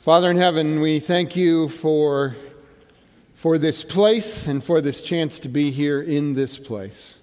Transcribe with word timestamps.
Father 0.00 0.30
in 0.30 0.38
heaven, 0.38 0.80
we 0.80 0.98
thank 0.98 1.36
you 1.36 1.68
for, 1.68 2.34
for 3.34 3.58
this 3.58 3.84
place 3.84 4.46
and 4.46 4.64
for 4.64 4.80
this 4.80 5.02
chance 5.02 5.38
to 5.40 5.50
be 5.50 5.70
here 5.70 6.00
in 6.00 6.32
this 6.32 6.58
place. 6.58 7.16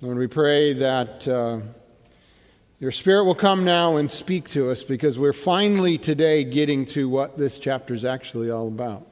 Lord, 0.00 0.18
we 0.18 0.26
pray 0.26 0.72
that 0.72 1.28
uh, 1.28 1.60
your 2.80 2.90
Spirit 2.90 3.22
will 3.22 3.36
come 3.36 3.64
now 3.64 3.98
and 3.98 4.10
speak 4.10 4.50
to 4.50 4.68
us 4.72 4.82
because 4.82 5.16
we're 5.16 5.32
finally 5.32 5.96
today 5.96 6.42
getting 6.42 6.86
to 6.86 7.08
what 7.08 7.38
this 7.38 7.56
chapter 7.56 7.94
is 7.94 8.04
actually 8.04 8.50
all 8.50 8.66
about. 8.66 9.06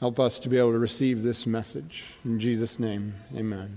Help 0.00 0.18
us 0.18 0.38
to 0.38 0.48
be 0.48 0.56
able 0.56 0.72
to 0.72 0.78
receive 0.78 1.22
this 1.22 1.46
message. 1.46 2.04
In 2.24 2.40
Jesus' 2.40 2.78
name, 2.78 3.12
amen. 3.36 3.76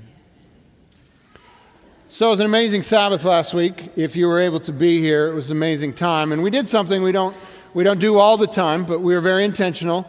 So 2.14 2.28
it 2.28 2.32
was 2.32 2.40
an 2.42 2.46
amazing 2.46 2.82
Sabbath 2.82 3.24
last 3.24 3.54
week. 3.54 3.94
If 3.96 4.18
you 4.18 4.28
were 4.28 4.42
able 4.42 4.60
to 4.62 4.74
be 4.74 5.00
here, 5.00 5.30
it 5.30 5.34
was 5.34 5.50
an 5.50 5.56
amazing 5.56 5.94
time. 5.94 6.34
And 6.34 6.44
we 6.44 6.50
did 6.50 6.68
something 6.68 7.02
we 7.02 7.14
don't, 7.14 7.34
we 7.74 7.86
don't 7.86 8.02
do 8.02 8.18
all 8.18 8.36
the 8.36 8.48
time, 8.48 8.84
but 8.84 9.00
we 9.00 9.16
were 9.16 9.22
very 9.22 9.46
intentional 9.46 10.06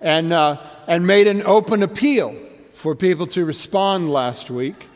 and, 0.00 0.32
uh, 0.32 0.60
and 0.88 1.06
made 1.06 1.28
an 1.28 1.44
open 1.44 1.84
appeal 1.84 2.34
for 2.72 2.96
people 2.96 3.28
to 3.28 3.44
respond 3.44 4.12
last 4.12 4.50
week. 4.50 4.88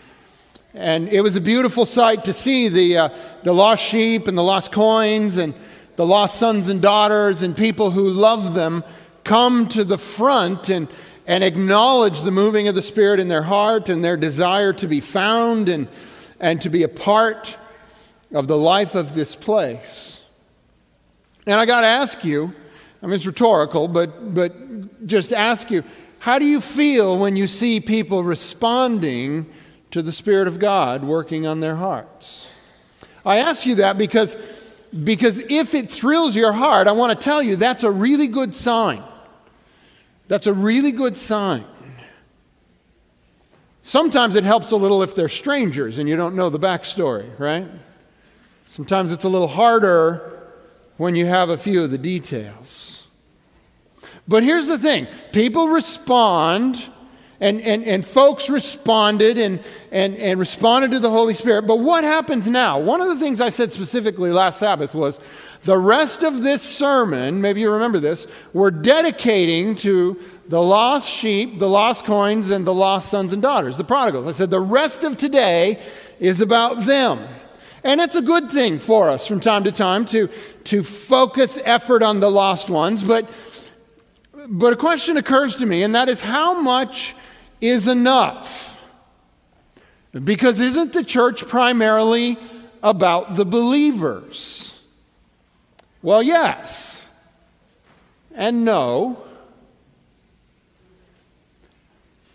And 0.74 1.08
it 1.10 1.20
was 1.20 1.36
a 1.36 1.40
beautiful 1.40 1.86
sight 1.86 2.24
to 2.24 2.32
see 2.32 2.66
the, 2.66 2.98
uh, 2.98 3.08
the 3.44 3.52
lost 3.52 3.84
sheep 3.84 4.26
and 4.26 4.36
the 4.36 4.42
lost 4.42 4.72
coins 4.72 5.36
and 5.36 5.54
the 5.94 6.04
lost 6.04 6.40
sons 6.40 6.68
and 6.68 6.82
daughters 6.82 7.42
and 7.42 7.56
people 7.56 7.92
who 7.92 8.10
love 8.10 8.54
them 8.54 8.82
come 9.22 9.68
to 9.68 9.84
the 9.84 9.96
front 9.96 10.70
and, 10.70 10.88
and 11.24 11.44
acknowledge 11.44 12.22
the 12.22 12.32
moving 12.32 12.66
of 12.66 12.74
the 12.74 12.82
Spirit 12.82 13.20
in 13.20 13.28
their 13.28 13.42
heart 13.42 13.88
and 13.88 14.04
their 14.04 14.16
desire 14.16 14.72
to 14.72 14.88
be 14.88 14.98
found 14.98 15.68
and 15.68 15.86
and 16.40 16.60
to 16.62 16.70
be 16.70 16.82
a 16.82 16.88
part 16.88 17.56
of 18.32 18.46
the 18.46 18.56
life 18.56 18.94
of 18.94 19.14
this 19.14 19.34
place. 19.34 20.22
And 21.46 21.54
I 21.54 21.66
got 21.66 21.80
to 21.80 21.86
ask 21.86 22.24
you, 22.24 22.52
I 23.02 23.06
mean, 23.06 23.14
it's 23.14 23.26
rhetorical, 23.26 23.88
but, 23.88 24.34
but 24.34 25.06
just 25.06 25.32
ask 25.32 25.70
you, 25.70 25.84
how 26.18 26.38
do 26.38 26.44
you 26.44 26.60
feel 26.60 27.18
when 27.18 27.36
you 27.36 27.46
see 27.46 27.80
people 27.80 28.24
responding 28.24 29.46
to 29.92 30.02
the 30.02 30.12
Spirit 30.12 30.48
of 30.48 30.58
God 30.58 31.04
working 31.04 31.46
on 31.46 31.60
their 31.60 31.76
hearts? 31.76 32.48
I 33.24 33.38
ask 33.38 33.66
you 33.66 33.76
that 33.76 33.98
because, 33.98 34.36
because 35.04 35.38
if 35.38 35.74
it 35.74 35.90
thrills 35.90 36.34
your 36.34 36.52
heart, 36.52 36.86
I 36.86 36.92
want 36.92 37.18
to 37.18 37.24
tell 37.24 37.42
you 37.42 37.56
that's 37.56 37.84
a 37.84 37.90
really 37.90 38.26
good 38.26 38.54
sign. 38.54 39.02
That's 40.26 40.46
a 40.46 40.52
really 40.52 40.92
good 40.92 41.16
sign. 41.16 41.64
Sometimes 43.88 44.36
it 44.36 44.44
helps 44.44 44.70
a 44.72 44.76
little 44.76 45.02
if 45.02 45.14
they're 45.14 45.30
strangers 45.30 45.96
and 45.96 46.06
you 46.06 46.14
don't 46.14 46.36
know 46.36 46.50
the 46.50 46.58
backstory, 46.58 47.26
right? 47.40 47.66
Sometimes 48.66 49.12
it's 49.12 49.24
a 49.24 49.30
little 49.30 49.48
harder 49.48 50.42
when 50.98 51.16
you 51.16 51.24
have 51.24 51.48
a 51.48 51.56
few 51.56 51.82
of 51.82 51.90
the 51.90 51.96
details. 51.96 53.06
But 54.28 54.42
here's 54.42 54.66
the 54.66 54.76
thing 54.76 55.06
people 55.32 55.68
respond, 55.70 56.76
and, 57.40 57.62
and, 57.62 57.82
and 57.82 58.04
folks 58.04 58.50
responded 58.50 59.38
and, 59.38 59.58
and, 59.90 60.16
and 60.16 60.38
responded 60.38 60.90
to 60.90 61.00
the 61.00 61.08
Holy 61.08 61.32
Spirit. 61.32 61.62
But 61.62 61.76
what 61.76 62.04
happens 62.04 62.46
now? 62.46 62.78
One 62.78 63.00
of 63.00 63.08
the 63.08 63.16
things 63.16 63.40
I 63.40 63.48
said 63.48 63.72
specifically 63.72 64.30
last 64.30 64.58
Sabbath 64.58 64.94
was 64.94 65.18
the 65.62 65.78
rest 65.78 66.22
of 66.22 66.42
this 66.42 66.60
sermon, 66.62 67.40
maybe 67.40 67.62
you 67.62 67.72
remember 67.72 68.00
this, 68.00 68.26
we're 68.52 68.70
dedicating 68.70 69.76
to 69.76 70.20
the 70.48 70.62
lost 70.62 71.08
sheep, 71.08 71.58
the 71.58 71.68
lost 71.68 72.06
coins, 72.06 72.50
and 72.50 72.66
the 72.66 72.74
lost 72.74 73.10
sons 73.10 73.34
and 73.34 73.42
daughters, 73.42 73.76
the 73.76 73.84
prodigals. 73.84 74.26
I 74.26 74.30
said 74.30 74.50
the 74.50 74.60
rest 74.60 75.04
of 75.04 75.18
today 75.18 75.80
is 76.18 76.40
about 76.40 76.86
them. 76.86 77.20
And 77.84 78.00
it's 78.00 78.16
a 78.16 78.22
good 78.22 78.50
thing 78.50 78.78
for 78.78 79.10
us 79.10 79.26
from 79.26 79.40
time 79.40 79.64
to 79.64 79.72
time 79.72 80.04
to, 80.06 80.28
to 80.64 80.82
focus 80.82 81.58
effort 81.64 82.02
on 82.02 82.20
the 82.20 82.30
lost 82.30 82.70
ones. 82.70 83.04
But, 83.04 83.28
but 84.48 84.72
a 84.72 84.76
question 84.76 85.18
occurs 85.18 85.56
to 85.56 85.66
me, 85.66 85.82
and 85.82 85.94
that 85.94 86.08
is 86.08 86.22
how 86.22 86.60
much 86.60 87.14
is 87.60 87.86
enough? 87.86 88.76
Because 90.24 90.60
isn't 90.60 90.94
the 90.94 91.04
church 91.04 91.46
primarily 91.46 92.38
about 92.82 93.36
the 93.36 93.44
believers? 93.44 94.82
Well, 96.00 96.22
yes, 96.22 97.08
and 98.34 98.64
no. 98.64 99.27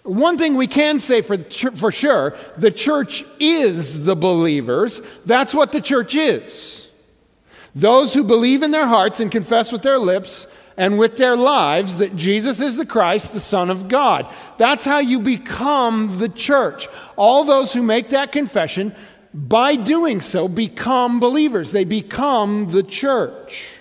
One 0.04 0.38
thing 0.38 0.56
we 0.56 0.68
can 0.68 1.00
say 1.00 1.22
for, 1.22 1.38
for 1.38 1.92
sure 1.92 2.36
the 2.58 2.72
church 2.72 3.26
is 3.40 4.06
the 4.06 4.16
believers. 4.16 5.02
That's 5.26 5.54
what 5.54 5.72
the 5.72 5.82
church 5.82 6.14
is. 6.14 6.90
Those 7.74 8.14
who 8.14 8.24
believe 8.24 8.64
in 8.64 8.72
their 8.72 8.86
hearts 8.86 9.20
and 9.20 9.32
confess 9.32 9.72
with 9.72 9.82
their 9.82 9.98
lips 9.98 10.46
and 10.78 11.00
with 11.00 11.18
their 11.18 11.36
lives 11.36 12.00
that 12.00 12.16
Jesus 12.16 12.60
is 12.60 12.78
the 12.78 12.86
Christ, 12.86 13.34
the 13.34 13.40
Son 13.40 13.70
of 13.70 13.88
God. 13.88 14.32
That's 14.58 14.86
how 14.86 15.00
you 15.00 15.20
become 15.20 16.20
the 16.20 16.30
church. 16.30 16.88
All 17.16 17.44
those 17.44 17.74
who 17.74 17.82
make 17.82 18.10
that 18.10 18.32
confession, 18.32 18.96
by 19.34 19.76
doing 19.76 20.22
so, 20.22 20.48
become 20.48 21.20
believers. 21.20 21.72
They 21.72 21.84
become 21.84 22.72
the 22.72 22.84
church. 22.84 23.80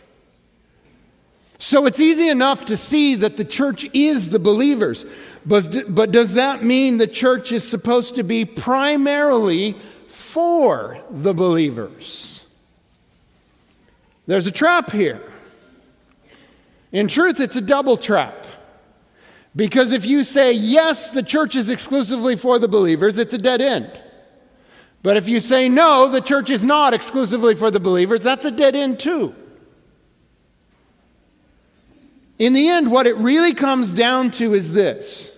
So 1.59 1.87
it's 1.87 2.01
easy 2.01 2.29
enough 2.29 2.65
to 2.67 2.77
see 2.77 3.15
that 3.17 3.37
the 3.37 3.45
church 3.45 3.89
is 3.93 4.31
the 4.31 4.39
believers. 4.39 5.07
But, 5.45 5.95
but 5.95 6.13
does 6.13 6.35
that 6.35 6.63
mean 6.63 6.99
the 6.99 7.07
church 7.07 7.53
is 7.53 7.69
supposed 7.69 8.15
to 8.15 8.23
be 8.23 8.45
primarily 8.45 9.77
for 10.09 10.99
the 11.11 11.35
believers? 11.35 12.45
There's 14.27 14.47
a 14.47 14.53
trap 14.53 14.91
here. 14.93 15.21
In 16.93 17.09
truth, 17.09 17.41
it's 17.41 17.57
a 17.57 17.61
double 17.61 17.97
trap. 17.97 18.47
Because 19.55 19.93
if 19.93 20.07
you 20.07 20.23
say, 20.23 20.53
yes, 20.53 21.11
the 21.11 21.23
church 21.23 21.57
is 21.57 21.69
exclusively 21.69 22.37
for 22.37 22.59
the 22.59 22.69
believers, 22.69 23.19
it's 23.19 23.35
a 23.35 23.39
dead 23.39 23.61
end. 23.61 23.91
But 25.03 25.17
if 25.17 25.29
you 25.29 25.41
say, 25.41 25.69
no, 25.69 26.09
the 26.09 26.21
church 26.21 26.49
is 26.51 26.65
not 26.65 26.95
exclusively 26.95 27.55
for 27.55 27.71
the 27.71 27.81
believers, 27.81 28.21
that's 28.21 28.45
a 28.45 28.51
dead 28.51 28.77
end 28.77 29.01
too. 29.01 29.35
In 32.39 32.53
the 32.53 32.69
end, 32.69 32.91
what 32.91 33.07
it 33.07 33.17
really 33.17 33.53
comes 33.53 33.91
down 33.91 34.31
to 34.33 34.55
is 34.55 34.73
this 34.73 35.32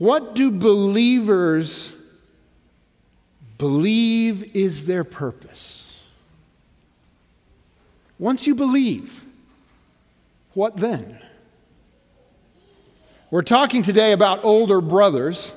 What 0.00 0.34
do 0.34 0.50
believers 0.50 1.94
believe 3.58 4.56
is 4.56 4.86
their 4.86 5.04
purpose? 5.04 6.02
Once 8.18 8.46
you 8.46 8.54
believe, 8.54 9.26
what 10.54 10.78
then? 10.78 11.20
We're 13.30 13.42
talking 13.42 13.82
today 13.82 14.12
about 14.12 14.42
older 14.42 14.80
brothers. 14.80 15.52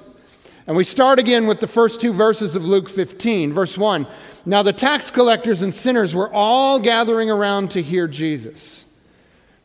And 0.68 0.76
we 0.76 0.84
start 0.84 1.20
again 1.20 1.48
with 1.48 1.62
the 1.62 1.68
first 1.68 2.02
two 2.02 2.12
verses 2.12 2.58
of 2.58 2.66
Luke 2.66 2.90
15. 2.90 3.54
Verse 3.54 3.78
1 3.78 4.06
Now 4.46 4.62
the 4.62 4.74
tax 4.74 5.10
collectors 5.10 5.62
and 5.62 5.74
sinners 5.74 6.14
were 6.14 6.30
all 6.34 6.82
gathering 6.82 7.32
around 7.32 7.72
to 7.72 7.82
hear 7.82 8.10
Jesus. 8.10 8.84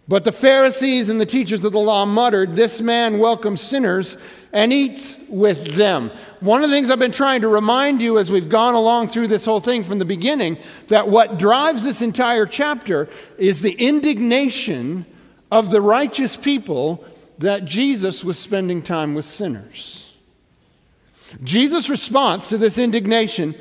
But 0.09 0.25
the 0.25 0.33
Pharisees 0.33 1.11
and 1.11 1.21
the 1.21 1.27
teachers 1.27 1.63
of 1.65 1.73
the 1.73 1.79
law 1.79 2.07
muttered, 2.07 2.57
This 2.57 2.81
man 2.81 3.19
welcomes 3.19 3.61
sinners 3.61 4.17
and 4.55 4.73
eats 4.73 5.19
with 5.29 5.75
them. 5.75 6.11
One 6.41 6.65
of 6.65 6.71
the 6.71 6.77
things 6.77 6.91
I've 6.91 6.99
been 6.99 7.13
trying 7.13 7.43
to 7.43 7.49
remind 7.49 8.01
you 8.01 8.19
as 8.19 8.31
we've 8.31 8.49
gone 8.49 8.73
along 8.73 9.09
through 9.09 9.29
this 9.29 9.45
whole 9.45 9.61
thing 9.61 9.85
from 9.85 9.99
the 9.99 10.07
beginning, 10.07 10.57
that 10.89 11.09
what 11.09 11.39
drives 11.39 11.85
this 11.85 12.01
entire 12.01 12.47
chapter 12.47 13.07
is 13.37 13.61
the 13.61 13.73
indignation 13.73 15.05
of 15.51 15.71
the 15.71 15.83
righteous 15.83 16.37
people 16.37 17.05
that 17.39 17.67
Jesus 17.67 18.25
was 18.25 18.39
spending 18.39 18.81
time 18.81 19.15
with 19.15 19.27
sinners. 19.27 20.11
Jesus' 21.45 21.91
response 21.91 22.49
to 22.49 22.57
this 22.57 22.79
indignation 22.79 23.55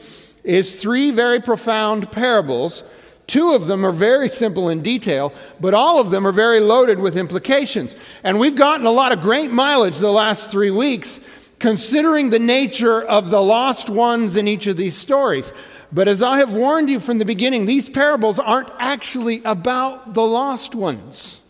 is 0.45 0.81
three 0.81 1.11
very 1.11 1.41
profound 1.41 2.09
parables 2.09 2.85
Two 3.27 3.51
of 3.51 3.67
them 3.67 3.85
are 3.85 3.91
very 3.91 4.29
simple 4.29 4.69
in 4.69 4.81
detail, 4.81 5.33
but 5.59 5.73
all 5.73 5.99
of 5.99 6.11
them 6.11 6.25
are 6.25 6.31
very 6.31 6.61
loaded 6.61 6.97
with 6.97 7.17
implications. 7.17 7.95
And 8.23 8.39
we've 8.39 8.55
gotten 8.55 8.85
a 8.85 8.91
lot 8.91 9.11
of 9.11 9.21
great 9.21 9.51
mileage 9.51 9.97
the 9.97 10.09
last 10.09 10.49
three 10.49 10.71
weeks 10.71 11.19
considering 11.59 12.29
the 12.29 12.39
nature 12.39 13.01
of 13.01 13.29
the 13.29 13.41
lost 13.41 13.89
ones 13.89 14.37
in 14.37 14.47
each 14.47 14.67
of 14.67 14.77
these 14.77 14.95
stories. 14.95 15.51
But 15.91 16.07
as 16.07 16.21
I 16.21 16.37
have 16.37 16.53
warned 16.53 16.89
you 16.89 16.99
from 16.99 17.17
the 17.17 17.25
beginning, 17.25 17.65
these 17.65 17.89
parables 17.89 18.39
aren't 18.39 18.69
actually 18.79 19.41
about 19.43 20.13
the 20.13 20.23
lost 20.23 20.75
ones, 20.75 21.41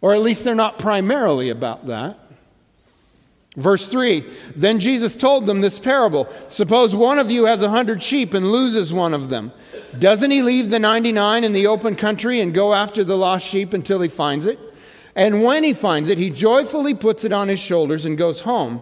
or 0.00 0.14
at 0.14 0.20
least 0.20 0.44
they're 0.44 0.54
not 0.54 0.78
primarily 0.78 1.50
about 1.50 1.86
that. 1.88 2.18
Verse 3.56 3.88
3 3.88 4.24
Then 4.54 4.78
Jesus 4.78 5.16
told 5.16 5.46
them 5.46 5.60
this 5.60 5.78
parable 5.78 6.28
Suppose 6.48 6.94
one 6.94 7.18
of 7.18 7.30
you 7.30 7.46
has 7.46 7.62
a 7.62 7.70
hundred 7.70 8.02
sheep 8.02 8.32
and 8.34 8.50
loses 8.50 8.92
one 8.92 9.12
of 9.12 9.28
them. 9.28 9.52
Doesn't 9.98 10.30
he 10.30 10.42
leave 10.42 10.70
the 10.70 10.78
99 10.78 11.44
in 11.44 11.52
the 11.52 11.66
open 11.66 11.96
country 11.96 12.40
and 12.40 12.54
go 12.54 12.74
after 12.74 13.02
the 13.02 13.16
lost 13.16 13.46
sheep 13.46 13.72
until 13.72 14.00
he 14.00 14.08
finds 14.08 14.46
it? 14.46 14.58
And 15.16 15.42
when 15.42 15.64
he 15.64 15.72
finds 15.72 16.08
it, 16.08 16.18
he 16.18 16.30
joyfully 16.30 16.94
puts 16.94 17.24
it 17.24 17.32
on 17.32 17.48
his 17.48 17.58
shoulders 17.58 18.06
and 18.06 18.16
goes 18.16 18.42
home. 18.42 18.80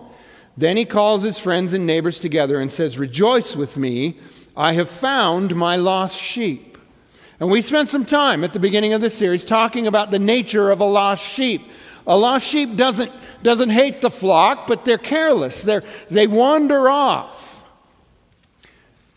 Then 0.57 0.77
he 0.77 0.85
calls 0.85 1.23
his 1.23 1.39
friends 1.39 1.73
and 1.73 1.87
neighbors 1.87 2.21
together 2.21 2.61
and 2.61 2.71
says, 2.71 2.99
Rejoice 2.99 3.57
with 3.57 3.77
me, 3.77 4.19
I 4.57 4.73
have 4.73 4.91
found 4.91 5.55
my 5.55 5.77
lost 5.77 6.21
sheep. 6.21 6.77
And 7.41 7.51
we 7.51 7.63
spent 7.63 7.89
some 7.89 8.05
time 8.05 8.43
at 8.43 8.53
the 8.53 8.59
beginning 8.59 8.93
of 8.93 9.01
this 9.01 9.17
series 9.17 9.45
talking 9.45 9.87
about 9.87 10.11
the 10.11 10.19
nature 10.19 10.71
of 10.71 10.81
a 10.81 10.85
lost 10.85 11.23
sheep. 11.23 11.63
A 12.07 12.17
lost 12.17 12.47
sheep 12.47 12.77
doesn't, 12.77 13.13
doesn't 13.43 13.71
hate 13.71 14.01
the 14.01 14.11
flock, 14.11 14.67
but 14.67 14.85
they're 14.85 14.99
careless. 14.99 15.63
They're, 15.63 15.85
they 16.11 16.27
wander 16.27 16.89
off. 16.89 17.58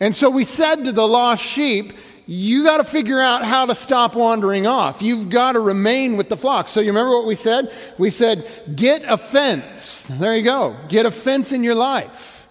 And 0.02 0.16
so 0.16 0.28
we 0.28 0.44
said 0.44 0.86
to 0.86 0.92
the 0.92 1.06
lost 1.06 1.44
sheep, 1.44 1.92
you 2.26 2.64
got 2.64 2.78
to 2.78 2.84
figure 2.84 3.20
out 3.20 3.44
how 3.44 3.66
to 3.66 3.74
stop 3.76 4.16
wandering 4.16 4.66
off. 4.66 5.00
You've 5.00 5.30
got 5.30 5.52
to 5.52 5.60
remain 5.60 6.16
with 6.16 6.28
the 6.28 6.36
flock. 6.36 6.66
So, 6.66 6.80
you 6.80 6.88
remember 6.88 7.16
what 7.16 7.24
we 7.24 7.36
said? 7.36 7.72
We 7.98 8.10
said, 8.10 8.50
get 8.74 9.04
a 9.04 9.16
fence. 9.16 10.02
There 10.10 10.36
you 10.36 10.42
go. 10.42 10.76
Get 10.88 11.06
a 11.06 11.10
fence 11.12 11.52
in 11.52 11.62
your 11.62 11.76
life. 11.76 12.48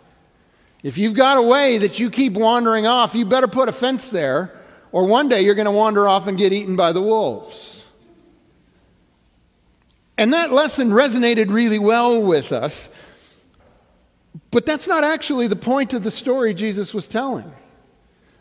If 0.81 0.97
you've 0.97 1.13
got 1.13 1.37
a 1.37 1.41
way 1.41 1.77
that 1.79 1.99
you 1.99 2.09
keep 2.09 2.33
wandering 2.33 2.87
off, 2.87 3.15
you 3.15 3.25
better 3.25 3.49
put 3.49 3.67
a 3.67 3.73
fence 3.73 4.07
there, 4.07 4.57
or 4.93 5.05
one 5.05 5.27
day 5.27 5.41
you're 5.41 5.55
going 5.55 5.65
to 5.65 5.71
wander 5.71 6.07
off 6.07 6.27
and 6.27 6.37
get 6.37 6.53
eaten 6.53 6.77
by 6.77 6.93
the 6.93 7.01
wolves. 7.01 7.85
And 10.17 10.31
that 10.31 10.53
lesson 10.53 10.91
resonated 10.91 11.51
really 11.51 11.79
well 11.79 12.23
with 12.23 12.53
us. 12.53 12.89
But 14.51 14.65
that's 14.65 14.87
not 14.87 15.03
actually 15.03 15.47
the 15.47 15.55
point 15.55 15.93
of 15.93 16.03
the 16.03 16.11
story 16.11 16.53
Jesus 16.53 16.93
was 16.93 17.07
telling. 17.07 17.51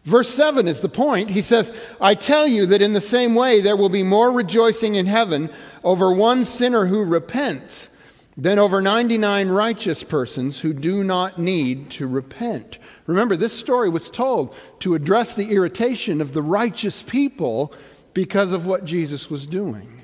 Verse 0.05 0.31
7 0.31 0.67
is 0.67 0.81
the 0.81 0.89
point. 0.89 1.31
He 1.31 1.43
says, 1.43 1.73
I 2.01 2.15
tell 2.15 2.47
you 2.47 2.67
that 2.67 2.81
in 2.81 2.95
the 2.95 3.01
same 3.01 3.35
way 3.35 3.61
there 3.61 3.77
will 3.77 3.91
be 3.91 4.03
more 4.03 4.33
rejoicing 4.33 4.95
in 4.95 5.07
heaven 5.07 5.51
over 5.85 6.11
one 6.13 6.45
sinner 6.45 6.87
who 6.87 7.05
repents 7.05 7.91
than 8.37 8.59
over 8.59 8.81
99 8.81 9.49
righteous 9.49 10.03
persons 10.03 10.61
who 10.61 10.73
do 10.73 11.05
not 11.05 11.39
need 11.39 11.91
to 11.91 12.07
repent. 12.07 12.79
Remember, 13.07 13.37
this 13.37 13.53
story 13.53 13.91
was 13.91 14.09
told 14.09 14.55
to 14.79 14.95
address 14.95 15.35
the 15.35 15.51
irritation 15.51 16.23
of 16.23 16.33
the 16.33 16.43
righteous 16.43 17.03
people 17.03 17.75
because 18.15 18.53
of 18.53 18.67
what 18.67 18.87
Jesus 18.87 19.29
was 19.29 19.47
doing. 19.47 20.01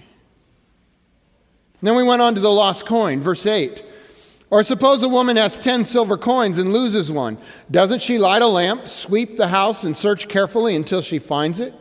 Then 1.81 1.97
we 1.97 2.03
went 2.03 2.21
on 2.21 2.35
to 2.35 2.41
the 2.41 2.50
lost 2.50 2.85
coin, 2.85 3.21
verse 3.21 3.47
8. 3.47 3.83
Or 4.49 4.63
suppose 4.63 5.03
a 5.03 5.09
woman 5.09 5.37
has 5.37 5.59
10 5.59 5.85
silver 5.85 6.17
coins 6.17 6.59
and 6.59 6.73
loses 6.73 7.11
one. 7.11 7.39
Doesn't 7.71 8.01
she 8.01 8.19
light 8.19 8.43
a 8.43 8.47
lamp, 8.47 8.87
sweep 8.87 9.37
the 9.37 9.49
house, 9.49 9.83
and 9.83 9.97
search 9.97 10.29
carefully 10.29 10.77
until 10.77 11.03
she 11.03 11.19
finds 11.19 11.59
it? 11.59 11.75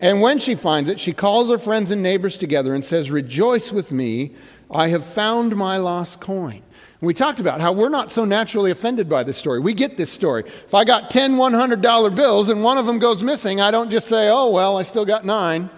And 0.00 0.20
when 0.20 0.38
she 0.38 0.54
finds 0.54 0.88
it, 0.88 1.00
she 1.00 1.12
calls 1.12 1.50
her 1.50 1.58
friends 1.58 1.90
and 1.90 2.02
neighbors 2.02 2.36
together 2.36 2.74
and 2.74 2.84
says, 2.84 3.10
Rejoice 3.10 3.72
with 3.72 3.90
me, 3.90 4.32
I 4.70 4.88
have 4.88 5.04
found 5.04 5.56
my 5.56 5.78
lost 5.78 6.20
coin. 6.20 6.62
And 7.00 7.06
we 7.06 7.14
talked 7.14 7.40
about 7.40 7.60
how 7.60 7.72
we're 7.72 7.88
not 7.88 8.12
so 8.12 8.24
naturally 8.24 8.70
offended 8.70 9.08
by 9.08 9.24
this 9.24 9.36
story. 9.36 9.58
We 9.58 9.74
get 9.74 9.96
this 9.96 10.12
story. 10.12 10.44
If 10.46 10.74
I 10.74 10.84
got 10.84 11.10
10 11.10 11.36
$100 11.36 12.14
bills 12.14 12.48
and 12.48 12.62
one 12.62 12.78
of 12.78 12.86
them 12.86 12.98
goes 12.98 13.22
missing, 13.22 13.60
I 13.60 13.70
don't 13.70 13.90
just 13.90 14.06
say, 14.06 14.28
Oh, 14.28 14.50
well, 14.50 14.76
I 14.76 14.82
still 14.82 15.04
got 15.04 15.24
nine. 15.24 15.70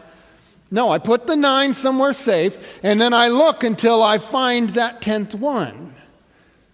No, 0.71 0.91
I 0.91 0.99
put 0.99 1.27
the 1.27 1.37
nine 1.37 1.73
somewhere 1.73 2.13
safe, 2.13 2.79
and 2.83 3.01
then 3.01 3.15
I 3.15 3.29
look 3.29 3.65
until 3.65 4.03
I 4.03 4.19
find 4.19 4.69
that 4.71 5.01
10th 5.01 5.35
one. 5.35 5.95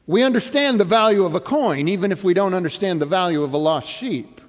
We 0.07 0.23
understand 0.23 0.79
the 0.79 0.85
value 0.85 1.25
of 1.25 1.35
a 1.35 1.41
coin, 1.41 1.89
even 1.89 2.13
if 2.13 2.23
we 2.23 2.35
don't 2.35 2.55
understand 2.55 3.01
the 3.01 3.07
value 3.07 3.43
of 3.43 3.55
a 3.55 3.59
lost 3.59 3.89
sheep. 3.89 4.41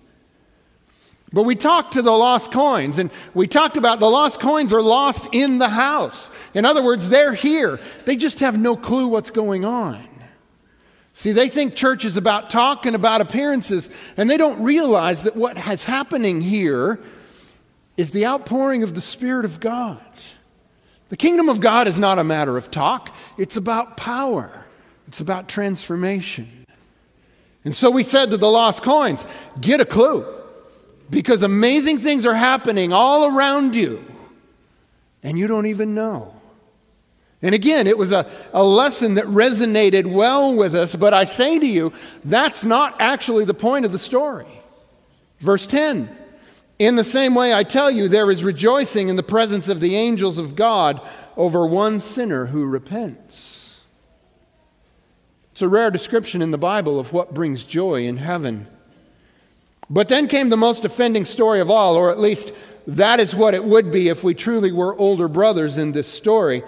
But 1.32 1.44
we 1.44 1.56
talked 1.56 1.94
to 1.94 2.02
the 2.02 2.12
lost 2.12 2.52
coins, 2.52 3.00
and 3.00 3.10
we 3.34 3.48
talked 3.48 3.78
about 3.78 4.00
the 4.00 4.10
lost 4.10 4.40
coins 4.40 4.72
are 4.74 4.82
lost 4.82 5.28
in 5.34 5.60
the 5.60 5.70
house. 5.70 6.30
In 6.54 6.66
other 6.66 6.84
words, 6.84 7.10
they're 7.10 7.34
here. 7.34 7.80
They 8.06 8.16
just 8.16 8.40
have 8.40 8.58
no 8.58 8.76
clue 8.76 9.08
what's 9.08 9.32
going 9.32 9.66
on. 9.66 10.02
See, 11.14 11.32
they 11.32 11.48
think 11.48 11.76
church 11.76 12.04
is 12.04 12.18
about 12.18 12.50
talk 12.50 12.86
and 12.86 12.96
about 12.96 13.22
appearances, 13.22 13.90
and 14.18 14.30
they 14.30 14.36
don't 14.36 14.62
realize 14.62 15.24
that 15.24 15.36
what 15.36 15.58
is 15.58 15.86
happening 15.86 16.42
here 16.42 17.00
is 17.96 18.12
the 18.12 18.26
outpouring 18.26 18.84
of 18.84 18.96
the 18.96 19.02
Spirit 19.02 19.46
of 19.46 19.62
God. 19.62 20.00
The 21.08 21.18
kingdom 21.18 21.48
of 21.48 21.62
God 21.62 21.88
is 21.88 21.98
not 21.98 22.20
a 22.20 22.24
matter 22.24 22.58
of 22.58 22.70
talk, 22.70 23.16
it's 23.38 23.56
about 23.56 23.96
power. 23.96 24.65
It's 25.08 25.20
about 25.20 25.48
transformation. 25.48 26.66
And 27.64 27.76
so 27.76 27.90
we 27.90 28.04
said 28.04 28.32
to 28.32 28.38
the 28.38 28.50
lost 28.50 28.84
coins, 28.84 29.26
get 29.60 29.82
a 29.82 29.86
clue 29.86 30.26
because 31.10 31.44
amazing 31.44 32.00
things 32.00 32.26
are 32.26 32.36
happening 32.36 32.94
all 32.94 33.26
around 33.26 33.76
you 33.76 34.04
and 35.24 35.38
you 35.38 35.48
don't 35.48 35.66
even 35.66 35.96
know. 35.96 36.34
And 37.42 37.54
again, 37.54 37.88
it 37.88 37.98
was 37.98 38.12
a, 38.12 38.30
a 38.54 38.64
lesson 38.64 39.16
that 39.16 39.26
resonated 39.26 40.12
well 40.12 40.56
with 40.56 40.74
us, 40.74 40.96
but 40.96 41.14
I 41.14 41.26
say 41.26 41.60
to 41.60 41.66
you, 41.66 41.94
that's 42.24 42.64
not 42.64 42.96
actually 43.00 43.46
the 43.46 43.54
point 43.54 43.86
of 43.86 43.92
the 43.92 44.00
story. 44.00 44.48
Verse 45.40 45.68
10 45.68 46.16
In 46.80 46.96
the 46.96 47.04
same 47.04 47.36
way, 47.36 47.54
I 47.54 47.64
tell 47.64 47.92
you, 47.92 48.08
there 48.08 48.32
is 48.32 48.44
rejoicing 48.44 49.10
in 49.10 49.16
the 49.16 49.24
presence 49.24 49.68
of 49.68 49.80
the 49.80 49.96
angels 49.96 50.38
of 50.38 50.56
God 50.56 51.02
over 51.36 51.68
one 51.68 52.00
sinner 52.00 52.46
who 52.46 52.66
repents. 52.66 53.65
It's 55.56 55.62
a 55.62 55.70
rare 55.70 55.90
description 55.90 56.42
in 56.42 56.52
the 56.52 56.58
Bible 56.58 57.00
of 57.00 57.14
what 57.14 57.34
brings 57.34 57.64
joy 57.64 58.08
in 58.08 58.18
heaven. 58.18 58.68
But 59.90 60.10
then 60.10 60.28
came 60.28 60.50
the 60.50 60.58
most 60.58 60.84
offending 60.84 61.24
story 61.24 61.62
of 61.62 61.72
all, 61.72 61.96
or 61.96 62.12
at 62.12 62.20
least 62.20 62.52
that 62.88 63.22
is 63.22 63.34
what 63.34 63.54
it 63.54 63.64
would 63.64 63.90
be 63.90 64.10
if 64.10 64.22
we 64.22 64.34
truly 64.34 64.74
were 64.74 65.00
older 65.00 65.30
brothers 65.30 65.78
in 65.78 65.94
this 65.94 66.10
story. 66.10 66.62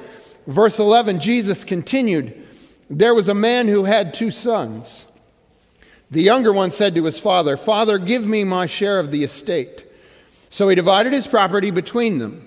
Verse 0.48 0.80
11 0.80 1.20
Jesus 1.20 1.66
continued 1.66 2.48
There 2.90 3.14
was 3.14 3.28
a 3.28 3.34
man 3.34 3.68
who 3.68 3.84
had 3.84 4.14
two 4.14 4.32
sons. 4.32 5.06
The 6.10 6.24
younger 6.24 6.54
one 6.54 6.72
said 6.72 6.96
to 6.96 7.04
his 7.04 7.20
father, 7.20 7.58
Father, 7.58 7.98
give 7.98 8.26
me 8.26 8.46
my 8.46 8.68
share 8.68 9.02
of 9.02 9.12
the 9.12 9.26
estate. 9.26 9.86
So 10.50 10.70
he 10.70 10.76
divided 10.76 11.12
his 11.12 11.28
property 11.28 11.72
between 11.72 12.20
them. 12.20 12.47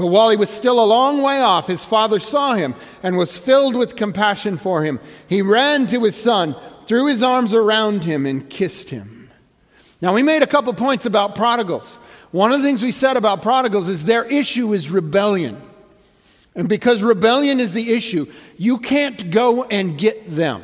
But 0.00 0.06
while 0.06 0.30
he 0.30 0.36
was 0.38 0.48
still 0.48 0.82
a 0.82 0.86
long 0.86 1.20
way 1.20 1.42
off, 1.42 1.66
his 1.66 1.84
father 1.84 2.20
saw 2.20 2.54
him 2.54 2.74
and 3.02 3.18
was 3.18 3.36
filled 3.36 3.76
with 3.76 3.96
compassion 3.96 4.56
for 4.56 4.82
him. 4.82 4.98
He 5.26 5.42
ran 5.42 5.86
to 5.88 6.04
his 6.04 6.16
son, 6.16 6.56
threw 6.86 7.04
his 7.04 7.22
arms 7.22 7.52
around 7.52 8.04
him, 8.04 8.24
and 8.24 8.48
kissed 8.48 8.88
him. 8.88 9.28
Now, 10.00 10.14
we 10.14 10.22
made 10.22 10.42
a 10.42 10.46
couple 10.46 10.72
points 10.72 11.04
about 11.04 11.34
prodigals. 11.34 11.96
One 12.30 12.50
of 12.50 12.62
the 12.62 12.66
things 12.66 12.82
we 12.82 12.92
said 12.92 13.18
about 13.18 13.42
prodigals 13.42 13.88
is 13.88 14.06
their 14.06 14.24
issue 14.24 14.72
is 14.72 14.90
rebellion. 14.90 15.60
And 16.54 16.66
because 16.66 17.02
rebellion 17.02 17.60
is 17.60 17.74
the 17.74 17.92
issue, 17.92 18.24
you 18.56 18.78
can't 18.78 19.30
go 19.30 19.64
and 19.64 19.98
get 19.98 20.34
them. 20.34 20.62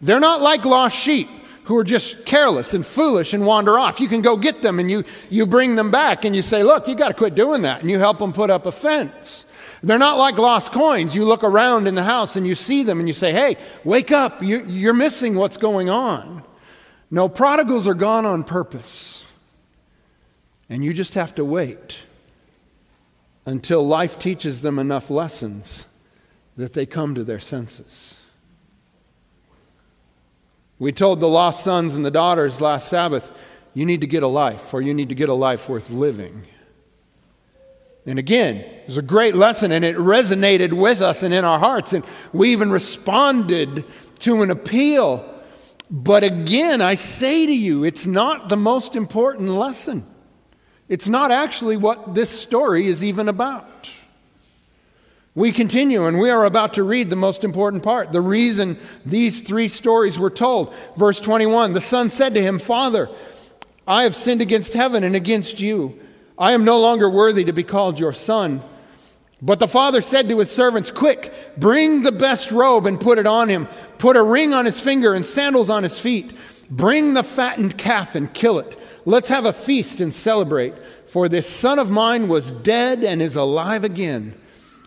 They're 0.00 0.20
not 0.20 0.40
like 0.40 0.64
lost 0.64 0.96
sheep 0.96 1.28
who 1.66 1.76
are 1.76 1.84
just 1.84 2.24
careless 2.24 2.74
and 2.74 2.86
foolish 2.86 3.34
and 3.34 3.44
wander 3.44 3.76
off. 3.76 4.00
You 4.00 4.08
can 4.08 4.22
go 4.22 4.36
get 4.36 4.62
them 4.62 4.78
and 4.78 4.88
you, 4.88 5.04
you 5.30 5.46
bring 5.46 5.74
them 5.74 5.90
back 5.90 6.24
and 6.24 6.34
you 6.34 6.40
say, 6.40 6.62
Look, 6.62 6.86
you 6.88 6.94
got 6.94 7.08
to 7.08 7.14
quit 7.14 7.34
doing 7.34 7.62
that. 7.62 7.80
And 7.80 7.90
you 7.90 7.98
help 7.98 8.18
them 8.18 8.32
put 8.32 8.50
up 8.50 8.66
a 8.66 8.72
fence. 8.72 9.44
They're 9.82 9.98
not 9.98 10.16
like 10.16 10.38
lost 10.38 10.72
coins. 10.72 11.14
You 11.14 11.24
look 11.24 11.42
around 11.42 11.88
in 11.88 11.96
the 11.96 12.04
house 12.04 12.36
and 12.36 12.46
you 12.46 12.54
see 12.54 12.84
them 12.84 13.00
and 13.00 13.08
you 13.08 13.14
say, 13.14 13.32
Hey, 13.32 13.56
wake 13.84 14.12
up. 14.12 14.42
You, 14.42 14.64
you're 14.64 14.94
missing 14.94 15.34
what's 15.34 15.56
going 15.56 15.90
on. 15.90 16.44
No, 17.10 17.28
prodigals 17.28 17.88
are 17.88 17.94
gone 17.94 18.24
on 18.24 18.44
purpose. 18.44 19.26
And 20.68 20.84
you 20.84 20.92
just 20.92 21.14
have 21.14 21.34
to 21.34 21.44
wait 21.44 21.98
until 23.44 23.86
life 23.86 24.18
teaches 24.20 24.60
them 24.60 24.78
enough 24.78 25.10
lessons 25.10 25.86
that 26.56 26.74
they 26.74 26.86
come 26.86 27.16
to 27.16 27.24
their 27.24 27.38
senses. 27.38 28.20
We 30.78 30.92
told 30.92 31.20
the 31.20 31.28
lost 31.28 31.64
sons 31.64 31.94
and 31.94 32.04
the 32.04 32.10
daughters 32.10 32.60
last 32.60 32.88
Sabbath, 32.88 33.32
you 33.72 33.84
need 33.84 34.00
to 34.02 34.06
get 34.06 34.22
a 34.22 34.28
life, 34.28 34.72
or 34.74 34.80
you 34.80 34.94
need 34.94 35.08
to 35.08 35.14
get 35.14 35.28
a 35.28 35.34
life 35.34 35.68
worth 35.68 35.90
living. 35.90 36.46
And 38.06 38.18
again, 38.18 38.56
it 38.56 38.86
was 38.86 38.96
a 38.96 39.02
great 39.02 39.34
lesson 39.34 39.72
and 39.72 39.84
it 39.84 39.96
resonated 39.96 40.72
with 40.72 41.02
us 41.02 41.24
and 41.24 41.34
in 41.34 41.44
our 41.44 41.58
hearts. 41.58 41.92
And 41.92 42.04
we 42.32 42.52
even 42.52 42.70
responded 42.70 43.84
to 44.20 44.42
an 44.42 44.50
appeal. 44.50 45.28
But 45.90 46.22
again, 46.22 46.80
I 46.80 46.94
say 46.94 47.46
to 47.46 47.52
you, 47.52 47.82
it's 47.82 48.06
not 48.06 48.48
the 48.48 48.56
most 48.56 48.94
important 48.94 49.50
lesson. 49.50 50.06
It's 50.88 51.08
not 51.08 51.32
actually 51.32 51.76
what 51.76 52.14
this 52.14 52.30
story 52.30 52.86
is 52.86 53.02
even 53.02 53.28
about. 53.28 53.90
We 55.36 55.52
continue, 55.52 56.06
and 56.06 56.18
we 56.18 56.30
are 56.30 56.46
about 56.46 56.74
to 56.74 56.82
read 56.82 57.10
the 57.10 57.16
most 57.16 57.44
important 57.44 57.82
part 57.82 58.10
the 58.10 58.22
reason 58.22 58.78
these 59.04 59.42
three 59.42 59.68
stories 59.68 60.18
were 60.18 60.30
told. 60.30 60.74
Verse 60.96 61.20
21 61.20 61.74
The 61.74 61.80
son 61.82 62.08
said 62.08 62.34
to 62.34 62.42
him, 62.42 62.58
Father, 62.58 63.10
I 63.86 64.04
have 64.04 64.16
sinned 64.16 64.40
against 64.40 64.72
heaven 64.72 65.04
and 65.04 65.14
against 65.14 65.60
you. 65.60 66.00
I 66.38 66.52
am 66.52 66.64
no 66.64 66.80
longer 66.80 67.08
worthy 67.08 67.44
to 67.44 67.52
be 67.52 67.64
called 67.64 68.00
your 68.00 68.14
son. 68.14 68.62
But 69.42 69.58
the 69.58 69.68
father 69.68 70.00
said 70.00 70.30
to 70.30 70.38
his 70.38 70.50
servants, 70.50 70.90
Quick, 70.90 71.30
bring 71.58 72.02
the 72.02 72.12
best 72.12 72.50
robe 72.50 72.86
and 72.86 72.98
put 72.98 73.18
it 73.18 73.26
on 73.26 73.50
him. 73.50 73.68
Put 73.98 74.16
a 74.16 74.22
ring 74.22 74.54
on 74.54 74.64
his 74.64 74.80
finger 74.80 75.12
and 75.12 75.24
sandals 75.24 75.68
on 75.68 75.82
his 75.82 75.98
feet. 75.98 76.32
Bring 76.70 77.12
the 77.12 77.22
fattened 77.22 77.76
calf 77.76 78.14
and 78.14 78.32
kill 78.32 78.58
it. 78.58 78.78
Let's 79.04 79.28
have 79.28 79.44
a 79.44 79.52
feast 79.52 80.00
and 80.00 80.14
celebrate. 80.14 80.74
For 81.06 81.28
this 81.28 81.46
son 81.46 81.78
of 81.78 81.90
mine 81.90 82.26
was 82.26 82.50
dead 82.50 83.04
and 83.04 83.20
is 83.20 83.36
alive 83.36 83.84
again. 83.84 84.34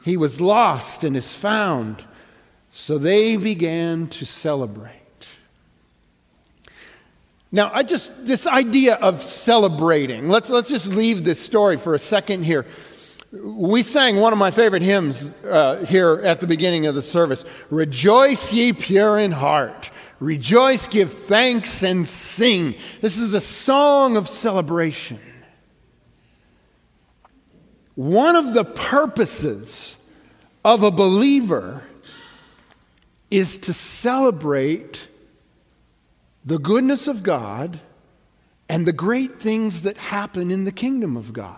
He 0.10 0.18
was 0.18 0.42
lost 0.42 1.04
and 1.04 1.16
is 1.16 1.36
found. 1.36 2.04
So 2.72 2.98
they 2.98 3.36
began 3.36 4.08
to 4.08 4.26
celebrate. 4.26 4.96
Now, 7.52 7.70
I 7.72 7.84
just, 7.84 8.26
this 8.26 8.48
idea 8.48 8.96
of 8.96 9.22
celebrating, 9.22 10.28
let's, 10.28 10.50
let's 10.50 10.70
just 10.70 10.88
leave 10.88 11.24
this 11.24 11.40
story 11.40 11.78
for 11.78 11.94
a 11.94 12.00
second 12.00 12.44
here. 12.44 12.66
We 13.32 13.84
sang 13.84 14.16
one 14.16 14.34
of 14.34 14.40
my 14.40 14.50
favorite 14.50 14.82
hymns 14.82 15.26
uh, 15.46 15.86
here 15.86 16.20
at 16.24 16.42
the 16.42 16.48
beginning 16.48 16.88
of 16.88 16.96
the 16.96 17.04
service 17.04 17.46
Rejoice, 17.70 18.52
ye 18.52 18.74
pure 18.74 19.20
in 19.20 19.32
heart. 19.32 19.92
Rejoice, 20.20 20.88
give 20.88 21.14
thanks, 21.14 21.84
and 21.84 22.10
sing. 22.10 22.74
This 23.00 23.20
is 23.20 23.36
a 23.36 23.42
song 23.42 24.18
of 24.18 24.28
celebration. 24.28 25.20
One 27.94 28.36
of 28.36 28.56
the 28.56 28.66
purposes 28.66 29.98
of 30.70 30.84
a 30.84 30.92
believer 30.92 31.82
is 33.32 33.58
to 33.58 33.74
celebrate 33.74 35.08
the 36.46 36.60
goodness 36.60 37.08
of 37.08 37.24
God 37.24 37.80
and 38.70 38.86
the 38.86 38.94
great 38.94 39.42
things 39.42 39.82
that 39.82 39.98
happen 39.98 40.52
in 40.52 40.66
the 40.66 40.72
kingdom 40.72 41.18
of 41.18 41.34
God. 41.34 41.58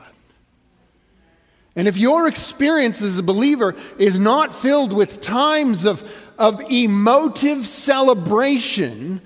And 1.76 1.90
if 1.90 1.98
your 1.98 2.26
experience 2.26 3.02
as 3.02 3.18
a 3.18 3.24
believer 3.24 3.76
is 3.98 4.18
not 4.18 4.56
filled 4.56 4.94
with 4.94 5.20
times 5.20 5.86
of, 5.86 6.10
of 6.38 6.62
emotive 6.72 7.68
celebration, 7.68 9.20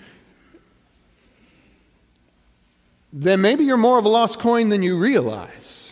then 3.13 3.39
maybe 3.39 3.65
you're 3.65 3.77
more 3.77 3.99
of 3.99 4.05
a 4.05 4.09
lost 4.09 4.39
coin 4.39 4.69
than 4.69 4.81
you 4.81 4.97
realize. 4.97 5.84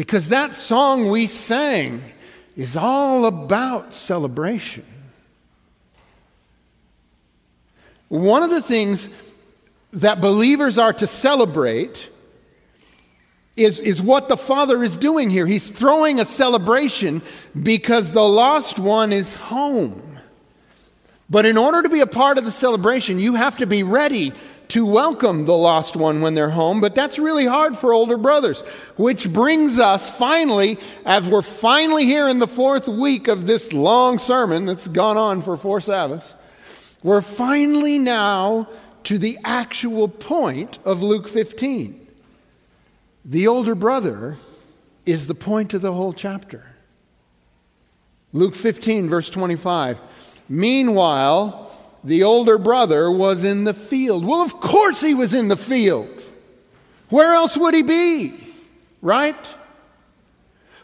Because 0.00 0.30
that 0.30 0.56
song 0.56 1.10
we 1.10 1.26
sang 1.26 2.02
is 2.56 2.74
all 2.74 3.26
about 3.26 3.92
celebration. 3.92 4.86
One 8.08 8.42
of 8.42 8.48
the 8.48 8.62
things 8.62 9.10
that 9.92 10.22
believers 10.22 10.78
are 10.78 10.94
to 10.94 11.06
celebrate 11.06 12.08
is, 13.56 13.78
is 13.78 14.00
what 14.00 14.30
the 14.30 14.38
Father 14.38 14.82
is 14.82 14.96
doing 14.96 15.28
here. 15.28 15.46
He's 15.46 15.68
throwing 15.68 16.18
a 16.18 16.24
celebration 16.24 17.20
because 17.62 18.12
the 18.12 18.26
lost 18.26 18.78
one 18.78 19.12
is 19.12 19.34
home. 19.34 20.18
But 21.28 21.44
in 21.44 21.58
order 21.58 21.82
to 21.82 21.90
be 21.90 22.00
a 22.00 22.06
part 22.06 22.38
of 22.38 22.46
the 22.46 22.50
celebration, 22.50 23.18
you 23.18 23.34
have 23.34 23.58
to 23.58 23.66
be 23.66 23.82
ready 23.82 24.32
to 24.70 24.86
welcome 24.86 25.46
the 25.46 25.56
lost 25.56 25.96
one 25.96 26.20
when 26.20 26.34
they're 26.34 26.50
home, 26.50 26.80
but 26.80 26.94
that's 26.94 27.18
really 27.18 27.46
hard 27.46 27.76
for 27.76 27.92
older 27.92 28.16
brothers. 28.16 28.62
Which 28.96 29.32
brings 29.32 29.78
us 29.78 30.08
finally, 30.08 30.78
as 31.04 31.28
we're 31.28 31.42
finally 31.42 32.06
here 32.06 32.28
in 32.28 32.38
the 32.38 32.46
fourth 32.46 32.86
week 32.88 33.28
of 33.28 33.46
this 33.46 33.72
long 33.72 34.18
sermon 34.18 34.66
that's 34.66 34.88
gone 34.88 35.16
on 35.16 35.42
for 35.42 35.56
four 35.56 35.80
Sabbaths, 35.80 36.36
we're 37.02 37.20
finally 37.20 37.98
now 37.98 38.68
to 39.04 39.18
the 39.18 39.38
actual 39.44 40.08
point 40.08 40.78
of 40.84 41.02
Luke 41.02 41.28
15. 41.28 42.06
The 43.24 43.46
older 43.48 43.74
brother 43.74 44.38
is 45.04 45.26
the 45.26 45.34
point 45.34 45.74
of 45.74 45.82
the 45.82 45.92
whole 45.92 46.12
chapter. 46.12 46.64
Luke 48.32 48.54
15, 48.54 49.08
verse 49.08 49.28
25. 49.28 50.00
Meanwhile, 50.48 51.69
the 52.02 52.22
older 52.22 52.58
brother 52.58 53.10
was 53.10 53.44
in 53.44 53.64
the 53.64 53.74
field. 53.74 54.24
Well, 54.24 54.40
of 54.42 54.60
course 54.60 55.00
he 55.00 55.14
was 55.14 55.34
in 55.34 55.48
the 55.48 55.56
field. 55.56 56.22
Where 57.08 57.34
else 57.34 57.56
would 57.56 57.74
he 57.74 57.82
be? 57.82 58.34
Right? 59.02 59.36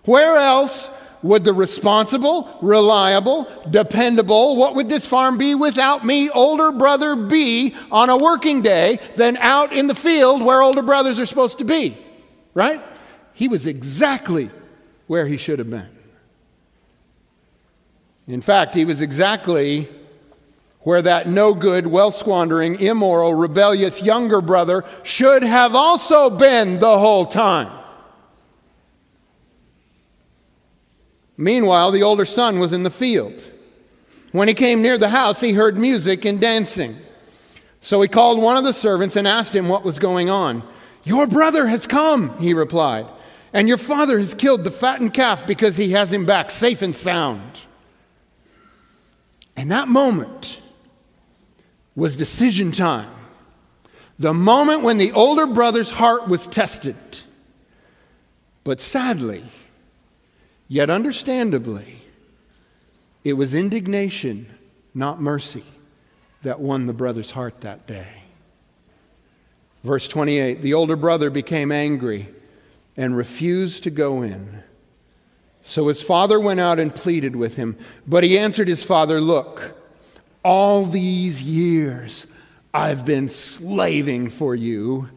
Where 0.05 0.37
else 0.37 0.91
would 1.23 1.45
the 1.45 1.53
responsible, 1.53 2.57
reliable, 2.63 3.49
dependable, 3.71 4.57
what 4.57 4.75
would 4.75 4.89
this 4.89 5.07
farm 5.07 5.39
be 5.39 5.55
without 5.55 6.05
me, 6.05 6.31
older 6.31 6.71
brother, 6.71 7.17
be 7.17 7.75
on 7.91 8.11
a 8.11 8.17
working 8.17 8.63
day 8.63 8.99
than 9.17 9.37
out 9.39 9.73
in 9.73 9.87
the 9.87 9.95
field 9.95 10.43
where 10.43 10.63
older 10.63 10.83
brothers 10.83 11.19
are 11.19 11.27
supposed 11.27 11.59
to 11.59 11.65
be? 11.65 11.97
Right? 12.55 12.81
He 13.33 13.49
was 13.49 13.67
exactly 13.67 14.51
where 15.07 15.27
he 15.27 15.37
should 15.37 15.59
have 15.59 15.71
been. 15.71 15.91
In 18.27 18.41
fact, 18.41 18.75
he 18.75 18.85
was 18.85 19.03
exactly 19.03 19.89
where 20.87 21.03
that 21.03 21.27
no 21.27 21.53
good, 21.53 21.85
well 21.85 22.13
squandering, 22.13 22.81
immoral, 22.81 23.35
rebellious 23.35 24.01
younger 24.01 24.41
brother 24.41 24.85
should 25.03 25.43
have 25.43 25.75
also 25.75 26.31
been 26.31 26.79
the 26.79 26.99
whole 27.01 27.27
time. 27.27 27.77
Meanwhile, 31.37 31.91
the 31.91 32.05
older 32.05 32.25
son 32.25 32.61
was 32.61 32.73
in 32.73 32.85
the 32.85 32.91
field. 32.91 33.51
When 34.31 34.47
he 34.47 34.55
came 34.55 34.81
near 34.81 34.97
the 34.97 35.09
house, 35.09 35.41
he 35.41 35.55
heard 35.55 35.77
music 35.77 36.25
and 36.25 36.41
dancing. 36.41 36.97
So 37.81 38.01
he 38.01 38.07
called 38.07 38.41
one 38.41 38.57
of 38.57 38.63
the 38.63 38.73
servants 38.73 39.17
and 39.17 39.27
asked 39.27 39.57
him 39.57 39.69
what 39.69 39.83
was 39.83 39.99
going 39.99 40.31
on. 40.31 40.63
Your 41.03 41.27
brother 41.27 41.67
has 41.67 41.89
come, 41.89 42.39
he 42.39 42.55
replied, 42.55 43.09
and 43.53 43.67
your 43.67 43.77
father 43.77 44.21
has 44.21 44.35
killed 44.35 44.63
the 44.63 44.71
fattened 44.71 45.15
calf 45.15 45.49
because 45.49 45.79
he 45.79 45.91
has 45.91 46.13
him 46.13 46.27
back 46.27 46.53
safe 46.53 46.81
and 46.81 46.95
sound. 46.95 47.59
And 49.57 49.73
that 49.73 49.89
moment 49.89 50.61
was 51.97 52.17
decision 52.17 52.71
time. 52.71 53.11
The 54.19 54.33
moment 54.33 54.83
when 54.83 54.99
the 54.99 55.13
older 55.13 55.47
brother's 55.47 55.91
heart 55.91 56.29
was 56.29 56.47
tested. 56.47 56.97
But 58.63 58.81
sadly, 58.81 59.45
Yet, 60.69 60.91
understandably, 60.91 62.03
it 63.23 63.35
was 63.35 63.55
indignation, 63.55 64.47
not 64.95 65.21
mercy, 65.21 65.65
that 66.43 66.61
won 66.61 66.87
the 66.87 66.93
brother's 66.93 67.31
heart 67.31 67.61
that 67.61 67.87
day. 67.87 68.09
Verse 69.85 70.09
28 70.09 70.63
The 70.63 70.75
older 70.75 70.97
brother 70.97 71.31
became 71.31 71.71
angry 71.71 72.29
and 72.97 73.17
refused 73.17 73.85
to 73.85 73.91
go 73.91 74.23
in. 74.23 74.63
So 75.63 75.89
his 75.89 76.03
father 76.03 76.39
went 76.39 76.61
out 76.61 76.79
and 76.79 76.95
pleaded 76.95 77.37
with 77.37 77.57
him. 77.57 77.77
But 78.07 78.25
he 78.25 78.39
answered 78.39 78.69
his 78.69 78.83
father, 78.83 79.21
Look, 79.21 79.76
all 80.47 80.85
these 80.85 81.43
years 81.43 82.25
I've 82.73 83.05
been 83.05 83.29
slaving 83.31 84.31
for 84.31 84.55
you 84.55 85.11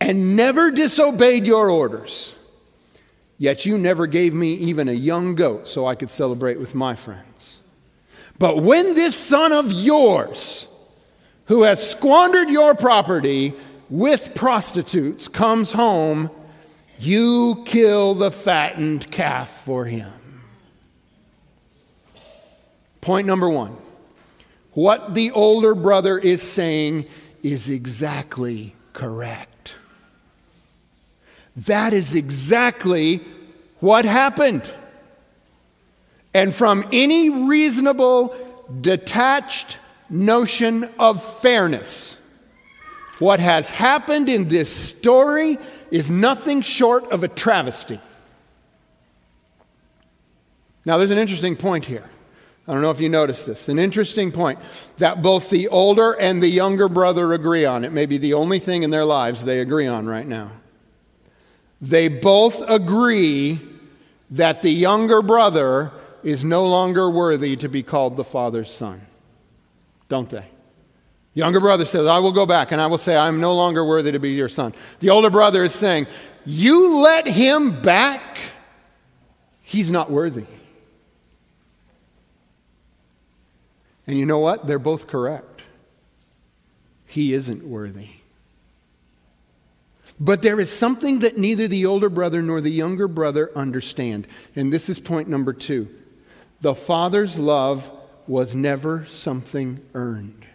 and 0.00 0.34
never 0.34 0.70
disobeyed 0.70 1.46
your 1.46 1.68
orders. 1.68 2.34
Yet 3.36 3.66
you 3.66 3.76
never 3.76 4.06
gave 4.06 4.32
me 4.32 4.54
even 4.54 4.88
a 4.88 4.92
young 4.92 5.34
goat 5.34 5.68
so 5.68 5.86
I 5.86 5.94
could 5.94 6.10
celebrate 6.10 6.58
with 6.58 6.74
my 6.74 6.94
friends. 6.94 7.60
But 8.38 8.62
when 8.62 8.94
this 8.94 9.14
son 9.14 9.52
of 9.52 9.70
yours, 9.72 10.68
who 11.46 11.64
has 11.64 11.90
squandered 11.90 12.48
your 12.48 12.74
property 12.74 13.52
with 13.90 14.34
prostitutes, 14.34 15.28
comes 15.28 15.70
home, 15.70 16.30
you 16.98 17.62
kill 17.66 18.14
the 18.14 18.30
fattened 18.30 19.10
calf 19.10 19.50
for 19.50 19.84
him. 19.84 20.10
Point 23.02 23.26
number 23.26 23.50
one 23.50 23.76
what 24.74 25.14
the 25.14 25.30
older 25.30 25.74
brother 25.74 26.18
is 26.18 26.42
saying 26.42 27.06
is 27.42 27.70
exactly 27.70 28.74
correct. 28.92 29.74
That 31.56 31.92
is 31.92 32.14
exactly 32.14 33.22
what 33.78 34.04
happened. 34.04 34.62
And 36.32 36.52
from 36.52 36.84
any 36.92 37.30
reasonable, 37.30 38.34
detached 38.80 39.78
notion 40.10 40.88
of 40.98 41.22
fairness, 41.22 42.16
what 43.20 43.38
has 43.38 43.70
happened 43.70 44.28
in 44.28 44.48
this 44.48 44.74
story 44.74 45.58
is 45.92 46.10
nothing 46.10 46.60
short 46.60 47.04
of 47.12 47.22
a 47.22 47.28
travesty. 47.28 48.00
Now, 50.84 50.98
there's 50.98 51.12
an 51.12 51.18
interesting 51.18 51.54
point 51.56 51.84
here. 51.84 52.04
I 52.66 52.72
don't 52.72 52.80
know 52.80 52.90
if 52.90 53.00
you 53.00 53.10
noticed 53.10 53.46
this. 53.46 53.68
An 53.68 53.78
interesting 53.78 54.32
point 54.32 54.58
that 54.96 55.22
both 55.22 55.50
the 55.50 55.68
older 55.68 56.12
and 56.12 56.42
the 56.42 56.48
younger 56.48 56.88
brother 56.88 57.32
agree 57.34 57.66
on. 57.66 57.84
It 57.84 57.92
may 57.92 58.06
be 58.06 58.16
the 58.16 58.34
only 58.34 58.58
thing 58.58 58.82
in 58.82 58.90
their 58.90 59.04
lives 59.04 59.44
they 59.44 59.60
agree 59.60 59.86
on 59.86 60.06
right 60.06 60.26
now. 60.26 60.50
They 61.82 62.08
both 62.08 62.62
agree 62.66 63.60
that 64.30 64.62
the 64.62 64.70
younger 64.70 65.20
brother 65.20 65.92
is 66.22 66.42
no 66.42 66.66
longer 66.66 67.10
worthy 67.10 67.56
to 67.56 67.68
be 67.68 67.82
called 67.82 68.16
the 68.16 68.24
father's 68.24 68.72
son. 68.72 69.02
Don't 70.08 70.30
they? 70.30 70.46
Younger 71.34 71.60
brother 71.60 71.84
says, 71.84 72.06
I 72.06 72.18
will 72.18 72.32
go 72.32 72.46
back 72.46 72.72
and 72.72 72.80
I 72.80 72.86
will 72.86 72.98
say, 72.98 73.16
I'm 73.16 73.40
no 73.40 73.54
longer 73.54 73.84
worthy 73.84 74.12
to 74.12 74.18
be 74.18 74.32
your 74.32 74.48
son. 74.48 74.72
The 75.00 75.10
older 75.10 75.30
brother 75.30 75.64
is 75.64 75.74
saying, 75.74 76.06
You 76.46 76.98
let 76.98 77.26
him 77.26 77.82
back? 77.82 78.38
He's 79.60 79.90
not 79.90 80.10
worthy. 80.10 80.46
And 84.06 84.18
you 84.18 84.26
know 84.26 84.38
what? 84.38 84.66
They're 84.66 84.78
both 84.78 85.06
correct. 85.06 85.62
He 87.06 87.32
isn't 87.32 87.64
worthy. 87.64 88.08
But 90.20 90.42
there 90.42 90.60
is 90.60 90.70
something 90.70 91.20
that 91.20 91.38
neither 91.38 91.66
the 91.66 91.86
older 91.86 92.08
brother 92.08 92.40
nor 92.42 92.60
the 92.60 92.70
younger 92.70 93.08
brother 93.08 93.50
understand. 93.56 94.26
And 94.54 94.72
this 94.72 94.88
is 94.88 95.00
point 95.00 95.28
number 95.28 95.52
two 95.52 95.88
the 96.60 96.74
father's 96.74 97.38
love 97.38 97.90
was 98.26 98.54
never 98.54 99.04
something 99.06 99.84
earned, 99.94 100.46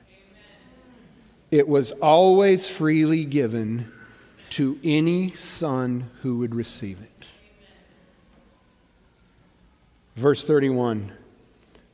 it 1.51 1.67
was 1.67 1.91
always 1.93 2.69
freely 2.69 3.25
given 3.25 3.91
to 4.51 4.79
any 4.83 5.31
son 5.31 6.09
who 6.21 6.39
would 6.39 6.55
receive 6.55 6.99
it. 7.01 7.25
Verse 10.15 10.45
31 10.45 11.11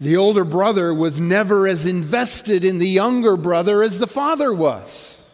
the 0.00 0.16
older 0.16 0.44
brother 0.44 0.92
was 0.92 1.20
never 1.20 1.66
as 1.66 1.86
invested 1.86 2.64
in 2.64 2.78
the 2.78 2.88
younger 2.88 3.36
brother 3.36 3.82
as 3.82 3.98
the 3.98 4.06
father 4.06 4.52
was. 4.52 5.30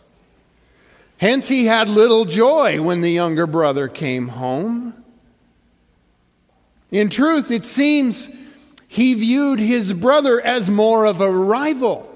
Hence, 1.18 1.48
he 1.48 1.66
had 1.66 1.88
little 1.88 2.24
joy 2.24 2.80
when 2.80 3.00
the 3.00 3.10
younger 3.10 3.46
brother 3.46 3.88
came 3.88 4.28
home. 4.28 5.04
In 6.90 7.08
truth, 7.08 7.50
it 7.50 7.64
seems 7.64 8.28
he 8.88 9.14
viewed 9.14 9.58
his 9.58 9.92
brother 9.92 10.40
as 10.40 10.68
more 10.68 11.06
of 11.06 11.20
a 11.20 11.30
rival 11.30 12.11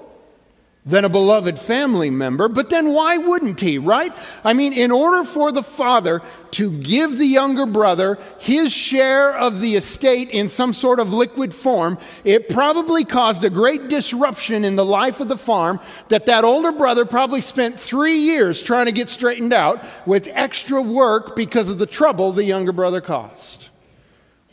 than 0.87 1.03
a 1.03 1.09
beloved 1.09 1.59
family 1.59 2.09
member. 2.09 2.47
But 2.47 2.69
then 2.69 2.93
why 2.93 3.17
wouldn't 3.17 3.59
he, 3.59 3.77
right? 3.77 4.17
I 4.43 4.53
mean, 4.53 4.71
in 4.71 4.89
order 4.89 5.25
for 5.25 5.51
the 5.51 5.61
father 5.61 6.21
to 6.51 6.71
give 6.71 7.17
the 7.17 7.25
younger 7.25 7.65
brother 7.65 8.17
his 8.39 8.71
share 8.71 9.35
of 9.35 9.59
the 9.59 9.75
estate 9.75 10.29
in 10.29 10.47
some 10.47 10.71
sort 10.71 11.01
of 11.01 11.11
liquid 11.11 11.53
form, 11.53 11.99
it 12.23 12.47
probably 12.47 13.03
caused 13.03 13.43
a 13.43 13.49
great 13.49 13.89
disruption 13.89 14.63
in 14.63 14.77
the 14.77 14.85
life 14.85 15.19
of 15.19 15.27
the 15.27 15.37
farm 15.37 15.81
that 16.07 16.25
that 16.27 16.45
older 16.45 16.71
brother 16.71 17.05
probably 17.05 17.41
spent 17.41 17.77
three 17.77 18.19
years 18.19 18.61
trying 18.61 18.85
to 18.85 18.93
get 18.93 19.09
straightened 19.09 19.53
out 19.53 19.83
with 20.07 20.29
extra 20.31 20.81
work 20.81 21.35
because 21.35 21.69
of 21.69 21.79
the 21.79 21.85
trouble 21.85 22.31
the 22.31 22.45
younger 22.45 22.71
brother 22.71 23.01
caused. 23.01 23.67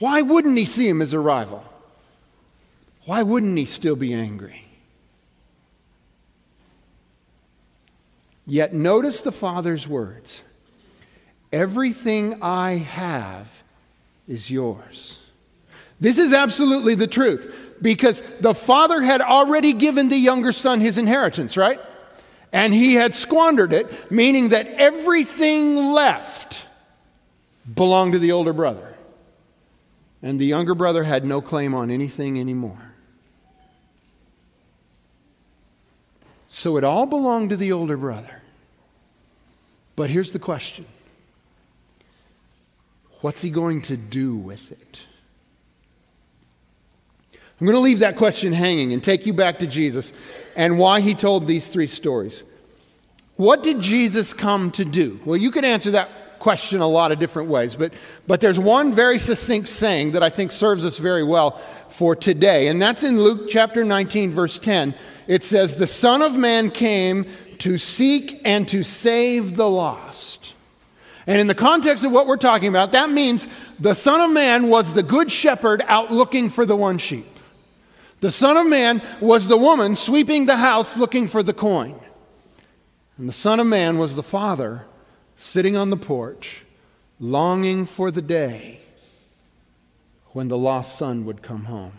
Why 0.00 0.20
wouldn't 0.20 0.58
he 0.58 0.64
see 0.64 0.88
him 0.88 1.00
as 1.00 1.14
a 1.14 1.20
rival? 1.20 1.64
Why 3.04 3.22
wouldn't 3.22 3.56
he 3.56 3.66
still 3.66 3.96
be 3.96 4.12
angry? 4.12 4.63
Yet 8.46 8.74
notice 8.74 9.20
the 9.20 9.32
Father's 9.32 9.88
words 9.88 10.44
Everything 11.52 12.42
I 12.42 12.76
have 12.76 13.62
is 14.26 14.50
yours. 14.50 15.18
This 16.00 16.18
is 16.18 16.32
absolutely 16.32 16.96
the 16.96 17.06
truth 17.06 17.76
because 17.80 18.22
the 18.40 18.54
Father 18.54 19.00
had 19.00 19.20
already 19.20 19.72
given 19.72 20.08
the 20.08 20.16
younger 20.16 20.50
son 20.50 20.80
his 20.80 20.98
inheritance, 20.98 21.56
right? 21.56 21.80
And 22.52 22.74
he 22.74 22.94
had 22.94 23.14
squandered 23.14 23.72
it, 23.72 24.10
meaning 24.10 24.50
that 24.50 24.66
everything 24.66 25.76
left 25.76 26.64
belonged 27.72 28.12
to 28.12 28.18
the 28.18 28.32
older 28.32 28.52
brother. 28.52 28.94
And 30.22 30.40
the 30.40 30.46
younger 30.46 30.74
brother 30.74 31.04
had 31.04 31.24
no 31.24 31.40
claim 31.40 31.74
on 31.74 31.90
anything 31.90 32.40
anymore. 32.40 32.93
So 36.54 36.76
it 36.76 36.84
all 36.84 37.04
belonged 37.04 37.50
to 37.50 37.56
the 37.56 37.72
older 37.72 37.96
brother. 37.96 38.40
But 39.96 40.08
here's 40.08 40.30
the 40.30 40.38
question 40.38 40.86
What's 43.22 43.42
he 43.42 43.50
going 43.50 43.82
to 43.82 43.96
do 43.96 44.36
with 44.36 44.70
it? 44.70 45.02
I'm 47.32 47.66
going 47.66 47.74
to 47.74 47.80
leave 47.80 47.98
that 47.98 48.16
question 48.16 48.52
hanging 48.52 48.92
and 48.92 49.02
take 49.02 49.26
you 49.26 49.32
back 49.32 49.58
to 49.58 49.66
Jesus 49.66 50.12
and 50.56 50.78
why 50.78 51.00
he 51.00 51.16
told 51.16 51.48
these 51.48 51.66
three 51.66 51.88
stories. 51.88 52.44
What 53.34 53.64
did 53.64 53.80
Jesus 53.80 54.32
come 54.32 54.70
to 54.72 54.84
do? 54.84 55.18
Well, 55.24 55.36
you 55.36 55.50
could 55.50 55.64
answer 55.64 55.90
that 55.90 56.08
question 56.44 56.82
a 56.82 56.86
lot 56.86 57.10
of 57.10 57.18
different 57.18 57.48
ways, 57.48 57.74
but, 57.74 57.94
but 58.26 58.38
there's 58.42 58.58
one 58.58 58.92
very 58.92 59.18
succinct 59.18 59.66
saying 59.66 60.12
that 60.12 60.22
I 60.22 60.28
think 60.28 60.52
serves 60.52 60.84
us 60.84 60.98
very 60.98 61.24
well 61.24 61.52
for 61.88 62.14
today, 62.14 62.68
and 62.68 62.82
that's 62.82 63.02
in 63.02 63.18
Luke 63.18 63.48
chapter 63.48 63.82
19, 63.82 64.30
verse 64.30 64.58
10 64.58 64.94
it 65.26 65.42
says, 65.42 65.76
The 65.76 65.86
Son 65.86 66.20
of 66.20 66.36
Man 66.36 66.70
came 66.70 67.24
to 67.60 67.78
seek 67.78 68.42
and 68.44 68.68
to 68.68 68.82
save 68.82 69.56
the 69.56 69.70
lost. 69.70 70.52
And 71.26 71.40
in 71.40 71.46
the 71.46 71.54
context 71.54 72.04
of 72.04 72.12
what 72.12 72.26
we're 72.26 72.36
talking 72.36 72.68
about, 72.68 72.92
that 72.92 73.08
means 73.08 73.48
the 73.80 73.94
Son 73.94 74.20
of 74.20 74.30
Man 74.30 74.68
was 74.68 74.92
the 74.92 75.02
good 75.02 75.32
shepherd 75.32 75.82
out 75.86 76.12
looking 76.12 76.50
for 76.50 76.66
the 76.66 76.76
one 76.76 76.98
sheep. 76.98 77.26
The 78.20 78.30
Son 78.30 78.58
of 78.58 78.66
Man 78.66 79.00
was 79.18 79.48
the 79.48 79.56
woman 79.56 79.96
sweeping 79.96 80.44
the 80.44 80.58
house 80.58 80.98
looking 80.98 81.26
for 81.26 81.42
the 81.42 81.54
coin. 81.54 81.98
And 83.16 83.26
the 83.26 83.32
Son 83.32 83.60
of 83.60 83.66
Man 83.66 83.96
was 83.96 84.14
the 84.14 84.22
Father 84.22 84.84
sitting 85.36 85.76
on 85.76 85.90
the 85.90 85.96
porch, 85.96 86.64
longing 87.20 87.86
for 87.86 88.10
the 88.10 88.22
day 88.22 88.80
when 90.32 90.48
the 90.48 90.58
lost 90.58 90.98
son 90.98 91.24
would 91.24 91.42
come 91.42 91.64
home. 91.64 91.92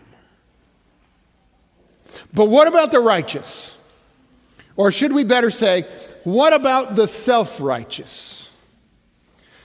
But 2.33 2.45
what 2.45 2.67
about 2.67 2.91
the 2.91 2.99
righteous? 2.99 3.75
Or 4.75 4.91
should 4.91 5.13
we 5.13 5.23
better 5.23 5.49
say, 5.49 5.83
what 6.23 6.53
about 6.53 6.95
the 6.95 7.07
self 7.07 7.61
righteous? 7.61 8.49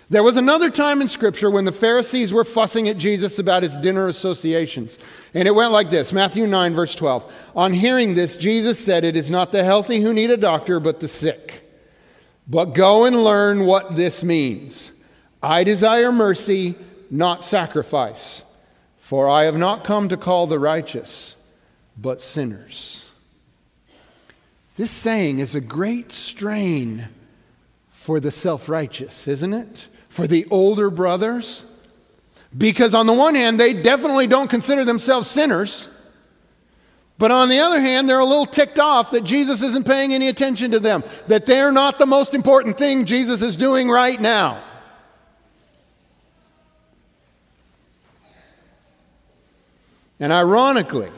There 0.09 0.25
was 0.25 0.37
another 0.37 0.71
time 0.71 1.01
in 1.01 1.09
Scripture 1.09 1.51
when 1.51 1.65
the 1.65 1.73
Pharisees 1.73 2.33
were 2.33 2.43
fussing 2.43 2.89
at 2.89 2.99
Jesus 2.99 3.39
about 3.39 3.63
his 3.63 3.77
dinner 3.77 4.09
associations. 4.09 4.99
And 5.35 5.47
it 5.47 5.53
went 5.53 5.71
like 5.71 5.91
this 5.91 6.13
Matthew 6.13 6.49
9, 6.49 6.75
verse 6.75 6.97
12. 6.97 7.33
On 7.55 7.73
hearing 7.73 8.15
this, 8.15 8.37
Jesus 8.37 8.79
said, 8.79 9.05
It 9.05 9.17
is 9.17 9.31
not 9.31 9.53
the 9.53 9.63
healthy 9.63 10.01
who 10.01 10.13
need 10.13 10.31
a 10.31 10.37
doctor, 10.37 10.81
but 10.81 10.99
the 10.99 11.07
sick. 11.07 11.70
But 12.51 12.75
go 12.75 13.05
and 13.05 13.23
learn 13.23 13.65
what 13.65 13.95
this 13.95 14.25
means. 14.25 14.91
I 15.41 15.63
desire 15.63 16.11
mercy, 16.11 16.75
not 17.09 17.45
sacrifice. 17.45 18.43
For 18.99 19.29
I 19.29 19.45
have 19.45 19.57
not 19.57 19.85
come 19.85 20.09
to 20.09 20.17
call 20.17 20.49
the 20.49 20.59
righteous 20.59 21.37
but 21.97 22.21
sinners. 22.21 23.09
This 24.77 24.91
saying 24.91 25.39
is 25.39 25.55
a 25.55 25.61
great 25.61 26.13
strain 26.13 27.09
for 27.91 28.19
the 28.19 28.31
self 28.31 28.69
righteous, 28.69 29.29
isn't 29.29 29.53
it? 29.53 29.89
For 30.09 30.27
the 30.27 30.47
older 30.51 30.91
brothers. 30.91 31.65
Because 32.57 32.95
on 32.95 33.07
the 33.07 33.13
one 33.13 33.37
hand, 33.37 33.61
they 33.61 33.75
definitely 33.75 34.27
don't 34.27 34.51
consider 34.51 34.85
themselves 34.85 35.31
sinners. 35.31 35.89
But 37.21 37.31
on 37.31 37.51
the 37.51 37.59
other 37.59 37.79
hand, 37.79 38.09
they're 38.09 38.19
a 38.19 38.25
little 38.25 38.47
ticked 38.47 38.79
off 38.79 39.11
that 39.11 39.25
Jesus 39.25 39.61
isn't 39.61 39.87
paying 39.87 40.15
any 40.15 40.29
attention 40.29 40.71
to 40.71 40.81
them, 40.81 41.05
that 41.27 41.45
they're 41.45 41.71
not 41.71 41.99
the 41.99 42.07
most 42.07 42.35
important 42.35 42.79
thing 42.79 43.05
Jesus 43.05 43.43
is 43.43 43.57
doing 43.57 43.91
right 43.91 44.19
now. 44.19 44.65
And 50.19 50.33
ironically, 50.33 51.11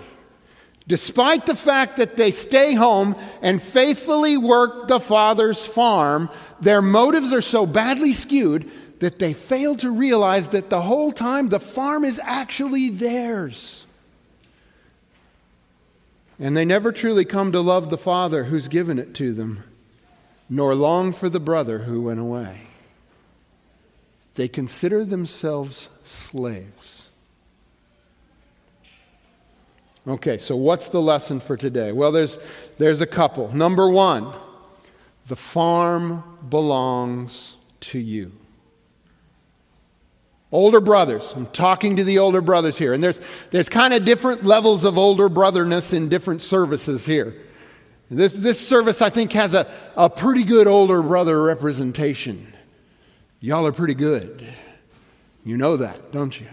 Despite 0.89 1.47
the 1.47 1.55
fact 1.55 1.99
that 1.99 2.17
they 2.17 2.33
stay 2.33 2.75
home 2.75 3.15
and 3.41 3.63
faithfully 3.63 4.37
work 4.37 4.89
the 4.89 4.99
father's 4.99 5.65
farm, 5.65 6.29
their 6.61 6.83
motives 6.83 7.33
are 7.33 7.41
so 7.41 7.67
badly 7.67 8.13
skewed 8.13 8.69
that 8.99 9.21
they 9.21 9.33
fail 9.33 9.77
to 9.77 9.93
realize 9.93 10.49
that 10.49 10.71
the 10.71 10.83
whole 10.83 11.13
time 11.13 11.51
the 11.51 11.61
farm 11.61 12.05
is 12.05 12.21
actually 12.25 12.91
theirs. 12.91 13.87
And 16.43 16.57
they 16.57 16.65
never 16.65 16.91
truly 16.91 17.25
come 17.25 17.53
to 17.53 17.61
love 17.61 17.89
the 17.89 17.97
Father 17.97 18.43
who's 18.45 18.67
given 18.67 18.99
it 18.99 19.15
to 19.15 19.33
them, 19.33 19.63
nor 20.51 20.75
long 20.75 21.13
for 21.13 21.29
the 21.29 21.39
brother 21.39 21.79
who 21.79 22.03
went 22.03 22.19
away. 22.19 22.63
They 24.35 24.49
consider 24.49 25.05
themselves 25.05 25.89
slaves. 26.05 27.07
Okay, 30.05 30.37
so 30.37 30.57
what's 30.57 30.89
the 30.89 31.01
lesson 31.01 31.39
for 31.39 31.57
today? 31.57 31.93
Well, 31.93 32.11
there's, 32.11 32.41
there's 32.77 33.01
a 33.01 33.07
couple. 33.07 33.55
Number 33.55 33.89
one, 33.89 34.35
the 35.29 35.37
farm 35.37 36.25
belongs 36.51 37.55
to 37.83 38.01
you. 38.01 38.33
Older 40.53 40.81
brothers, 40.81 41.33
I'm 41.35 41.47
talking 41.47 41.97
to 41.97 42.05
the 42.05 42.19
older 42.19 42.43
brothers 42.43 42.77
here, 42.77 42.93
and 42.93 43.03
there's, 43.03 43.21
there's 43.51 43.71
kind 43.71 43.95
of 43.95 44.05
different 44.05 44.45
levels 44.45 44.85
of 44.85 44.99
older 44.99 45.31
brotherness 45.31 45.95
in 45.95 46.11
different 46.11 46.43
services 46.43 47.07
here. 47.07 47.35
This, 48.11 48.35
this 48.35 48.61
service, 48.61 49.01
I 49.01 49.09
think, 49.09 49.33
has 49.33 49.55
a, 49.55 49.67
a 49.97 50.11
pretty 50.11 50.45
good 50.45 50.67
older 50.67 51.03
brother 51.03 51.43
representation. 51.43 52.53
Y'all 53.41 53.67
are 53.67 53.73
pretty 53.73 53.95
good. 53.95 54.47
You 55.43 55.57
know 55.57 55.79
that, 55.79 56.13
don't 56.13 56.39
you? 56.39 56.47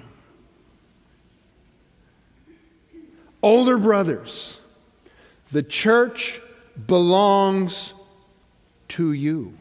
Older 3.44 3.78
brothers, 3.78 4.62
the 5.52 5.62
church 5.62 6.40
belongs 6.88 7.94
to 8.90 9.12
you. 9.12 9.59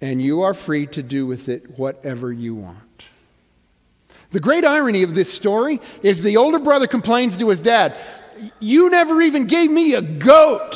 And 0.00 0.20
you 0.20 0.42
are 0.42 0.54
free 0.54 0.86
to 0.88 1.02
do 1.02 1.26
with 1.26 1.48
it 1.48 1.78
whatever 1.78 2.32
you 2.32 2.54
want. 2.54 3.04
The 4.30 4.40
great 4.40 4.64
irony 4.64 5.02
of 5.02 5.14
this 5.14 5.32
story 5.32 5.80
is 6.02 6.22
the 6.22 6.36
older 6.36 6.58
brother 6.58 6.86
complains 6.86 7.36
to 7.38 7.48
his 7.48 7.60
dad, 7.60 7.94
You 8.60 8.90
never 8.90 9.22
even 9.22 9.46
gave 9.46 9.70
me 9.70 9.94
a 9.94 10.02
goat 10.02 10.74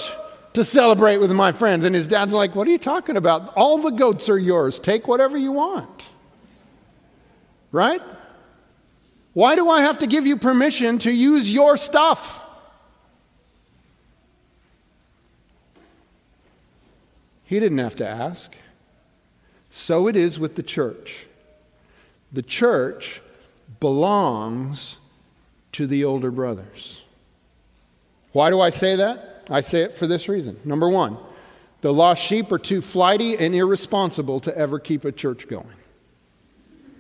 to 0.55 0.65
celebrate 0.65 1.19
with 1.19 1.33
my 1.33 1.53
friends. 1.53 1.85
And 1.85 1.95
his 1.95 2.07
dad's 2.07 2.33
like, 2.33 2.55
What 2.55 2.67
are 2.67 2.71
you 2.71 2.79
talking 2.79 3.17
about? 3.17 3.55
All 3.55 3.79
the 3.79 3.91
goats 3.91 4.29
are 4.29 4.39
yours. 4.39 4.79
Take 4.79 5.07
whatever 5.07 5.37
you 5.37 5.53
want. 5.53 6.03
Right? 7.73 8.03
Why 9.33 9.55
do 9.55 9.69
I 9.71 9.83
have 9.83 9.99
to 9.99 10.07
give 10.07 10.27
you 10.27 10.37
permission 10.37 10.99
to 11.01 11.11
use 11.11 11.53
your 11.53 11.77
stuff? 11.77 12.45
He 17.45 17.59
didn't 17.59 17.79
have 17.79 17.97
to 17.97 18.09
ask. 18.09 18.55
So 19.71 20.09
it 20.09 20.17
is 20.17 20.39
with 20.39 20.57
the 20.57 20.63
church. 20.63 21.27
The 22.33 22.43
church 22.43 23.23
belongs 23.79 24.99
to 25.73 25.87
the 25.87 26.05
older 26.05 26.31
brothers. 26.31 27.03
Why 28.33 28.51
do 28.51 28.61
I 28.61 28.71
say 28.71 28.97
that? 28.97 29.45
I 29.49 29.61
say 29.61 29.83
it 29.83 29.97
for 29.97 30.07
this 30.07 30.29
reason. 30.29 30.59
Number 30.65 30.89
one, 30.89 31.17
the 31.81 31.93
lost 31.93 32.23
sheep 32.23 32.53
are 32.53 32.59
too 32.59 32.81
flighty 32.81 33.37
and 33.37 33.55
irresponsible 33.55 34.41
to 34.41 34.57
ever 34.57 34.79
keep 34.79 35.05
a 35.05 35.13
church 35.13 35.49
going. 35.49 35.67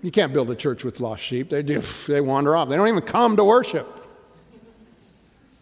You 0.02 0.10
can't 0.10 0.32
build 0.32 0.50
a 0.50 0.56
church 0.56 0.82
with 0.82 1.00
lost 1.00 1.22
sheep. 1.22 1.50
They 1.50 1.62
do, 1.62 1.80
they 2.08 2.20
wander 2.20 2.56
off. 2.56 2.68
They 2.68 2.76
don't 2.76 2.88
even 2.88 3.02
come 3.02 3.36
to 3.36 3.44
worship. 3.44 3.86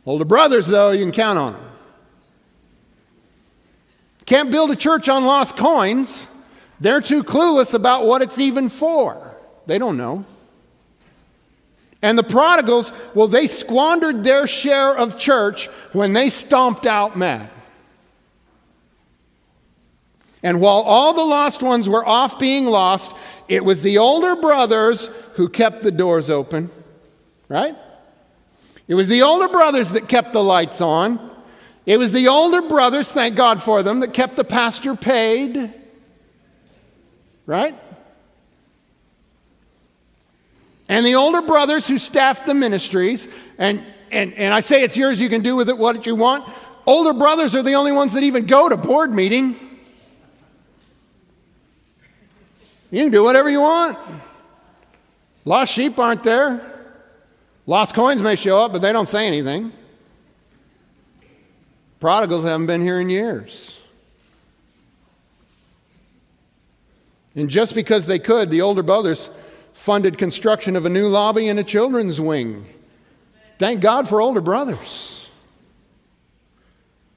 Older 0.07 0.25
brothers, 0.25 0.66
though, 0.66 0.90
you 0.90 1.05
can 1.05 1.12
count 1.12 1.38
on 1.38 1.53
them. 1.55 1.64
Can't 4.25 4.51
build 4.51 4.71
a 4.71 4.77
church 4.77 5.09
on 5.09 5.25
lost 5.25 5.57
coins. 5.57 6.27
They're 6.80 7.00
too 7.00 7.24
clueless 7.24 7.74
about 7.74 8.06
what 8.06 8.22
it's 8.22 8.38
even 8.38 8.68
for. 8.68 9.36
They 9.66 9.78
don't 9.78 9.96
know. 9.96 10.24
And 12.00 12.16
the 12.16 12.22
prodigals, 12.22 12.92
well, 13.14 13.26
they 13.26 13.46
squandered 13.48 14.22
their 14.22 14.46
share 14.46 14.96
of 14.96 15.18
church 15.18 15.66
when 15.92 16.12
they 16.12 16.30
stomped 16.30 16.86
out 16.86 17.16
mad. 17.16 17.50
And 20.42 20.60
while 20.60 20.82
all 20.82 21.14
the 21.14 21.24
lost 21.24 21.62
ones 21.62 21.88
were 21.88 22.06
off 22.06 22.38
being 22.38 22.66
lost, 22.66 23.12
it 23.48 23.64
was 23.64 23.82
the 23.82 23.98
older 23.98 24.36
brothers 24.36 25.08
who 25.34 25.48
kept 25.48 25.82
the 25.82 25.90
doors 25.90 26.30
open, 26.30 26.70
right? 27.48 27.74
It 28.86 28.94
was 28.94 29.08
the 29.08 29.22
older 29.22 29.48
brothers 29.48 29.90
that 29.90 30.08
kept 30.08 30.32
the 30.32 30.42
lights 30.42 30.80
on. 30.80 31.28
It 31.86 31.98
was 31.98 32.12
the 32.12 32.28
older 32.28 32.62
brothers, 32.62 33.10
thank 33.10 33.34
God 33.34 33.60
for 33.60 33.82
them, 33.82 34.00
that 34.00 34.14
kept 34.14 34.36
the 34.36 34.44
pastor 34.44 34.94
paid, 34.94 35.74
right? 37.48 37.74
And 40.87 41.04
the 41.04 41.16
older 41.16 41.42
brothers 41.42 41.88
who 41.88 41.98
staffed 41.98 42.46
the 42.46 42.54
ministries, 42.54 43.26
and, 43.56 43.84
and, 44.12 44.34
and 44.34 44.54
I 44.54 44.61
say 44.61 44.82
it's 44.82 44.96
yours, 44.96 45.20
you 45.20 45.30
can 45.30 45.42
do 45.42 45.56
with 45.56 45.70
it 45.70 45.76
what 45.76 46.06
you 46.06 46.14
want. 46.14 46.48
Older 46.87 47.14
brothers 47.14 47.56
are 47.56 47.62
the 47.62 47.72
only 47.72 47.90
ones 47.90 48.12
that 48.12 48.22
even 48.22 48.46
go 48.46 48.68
to 48.68 48.76
board 48.76 49.14
meeting. 49.14 49.56
You 52.90 53.02
can 53.02 53.11
do 53.11 53.24
whatever 53.24 53.48
you 53.48 53.62
want. 53.62 53.98
Lost 55.44 55.72
sheep 55.72 55.98
aren't 55.98 56.22
there. 56.22 56.74
Lost 57.66 57.94
coins 57.94 58.20
may 58.20 58.37
show 58.37 58.61
up, 58.61 58.72
but 58.72 58.82
they 58.82 58.92
don't 58.92 59.08
say 59.08 59.26
anything. 59.26 59.72
Prodigals 61.98 62.44
haven't 62.44 62.66
been 62.66 62.82
here 62.82 63.00
in 63.00 63.08
years. 63.08 63.77
And 67.38 67.48
just 67.48 67.74
because 67.74 68.07
they 68.07 68.18
could, 68.18 68.51
the 68.51 68.62
older 68.62 68.83
brothers 68.83 69.31
funded 69.72 70.18
construction 70.18 70.74
of 70.74 70.87
a 70.87 70.88
new 70.88 71.07
lobby 71.07 71.48
and 71.48 71.59
a 71.59 71.64
children's 71.64 72.20
wing. 72.20 72.66
Thank 73.59 73.81
God 73.81 74.09
for 74.09 74.20
older 74.20 74.40
brothers. 74.40 75.31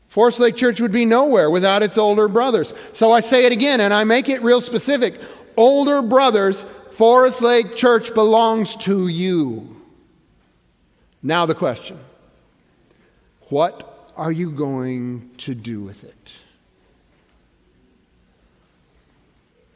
Forest 0.09 0.39
Lake 0.39 0.55
Church 0.55 0.79
would 0.79 0.91
be 0.91 1.05
nowhere 1.05 1.49
without 1.49 1.81
its 1.81 1.97
older 1.97 2.27
brothers. 2.27 2.73
So 2.93 3.11
I 3.11 3.21
say 3.21 3.45
it 3.45 3.51
again 3.51 3.81
and 3.81 3.93
I 3.93 4.03
make 4.03 4.29
it 4.29 4.43
real 4.43 4.61
specific 4.61 5.19
older 5.57 6.01
brothers, 6.01 6.65
Forest 6.91 7.41
Lake 7.41 7.75
Church 7.75 8.13
belongs 8.13 8.75
to 8.77 9.07
you. 9.07 9.75
Now, 11.23 11.45
the 11.45 11.55
question 11.55 11.99
what 13.49 14.11
are 14.15 14.31
you 14.31 14.51
going 14.51 15.31
to 15.39 15.55
do 15.55 15.81
with 15.81 16.03
it? 16.03 16.31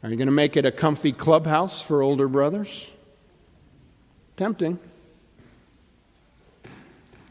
Are 0.03 0.09
you 0.09 0.15
going 0.15 0.27
to 0.27 0.31
make 0.31 0.55
it 0.55 0.65
a 0.65 0.71
comfy 0.71 1.11
clubhouse 1.11 1.81
for 1.81 2.01
older 2.01 2.27
brothers? 2.27 2.89
Tempting. 4.37 4.79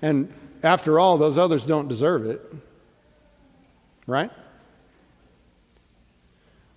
And 0.03 0.33
after 0.63 0.99
all, 0.99 1.19
those 1.19 1.39
others 1.39 1.65
don't 1.65 1.89
deserve 1.89 2.27
it. 2.27 2.41
Right? 4.07 4.31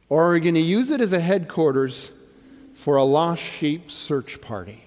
Or 0.09 0.29
are 0.29 0.33
we 0.33 0.39
going 0.39 0.55
to 0.55 0.61
use 0.61 0.91
it 0.91 1.01
as 1.01 1.13
a 1.13 1.19
headquarters 1.19 2.11
for 2.75 2.95
a 2.95 3.03
lost 3.03 3.41
sheep 3.41 3.91
search 3.91 4.39
party? 4.39 4.83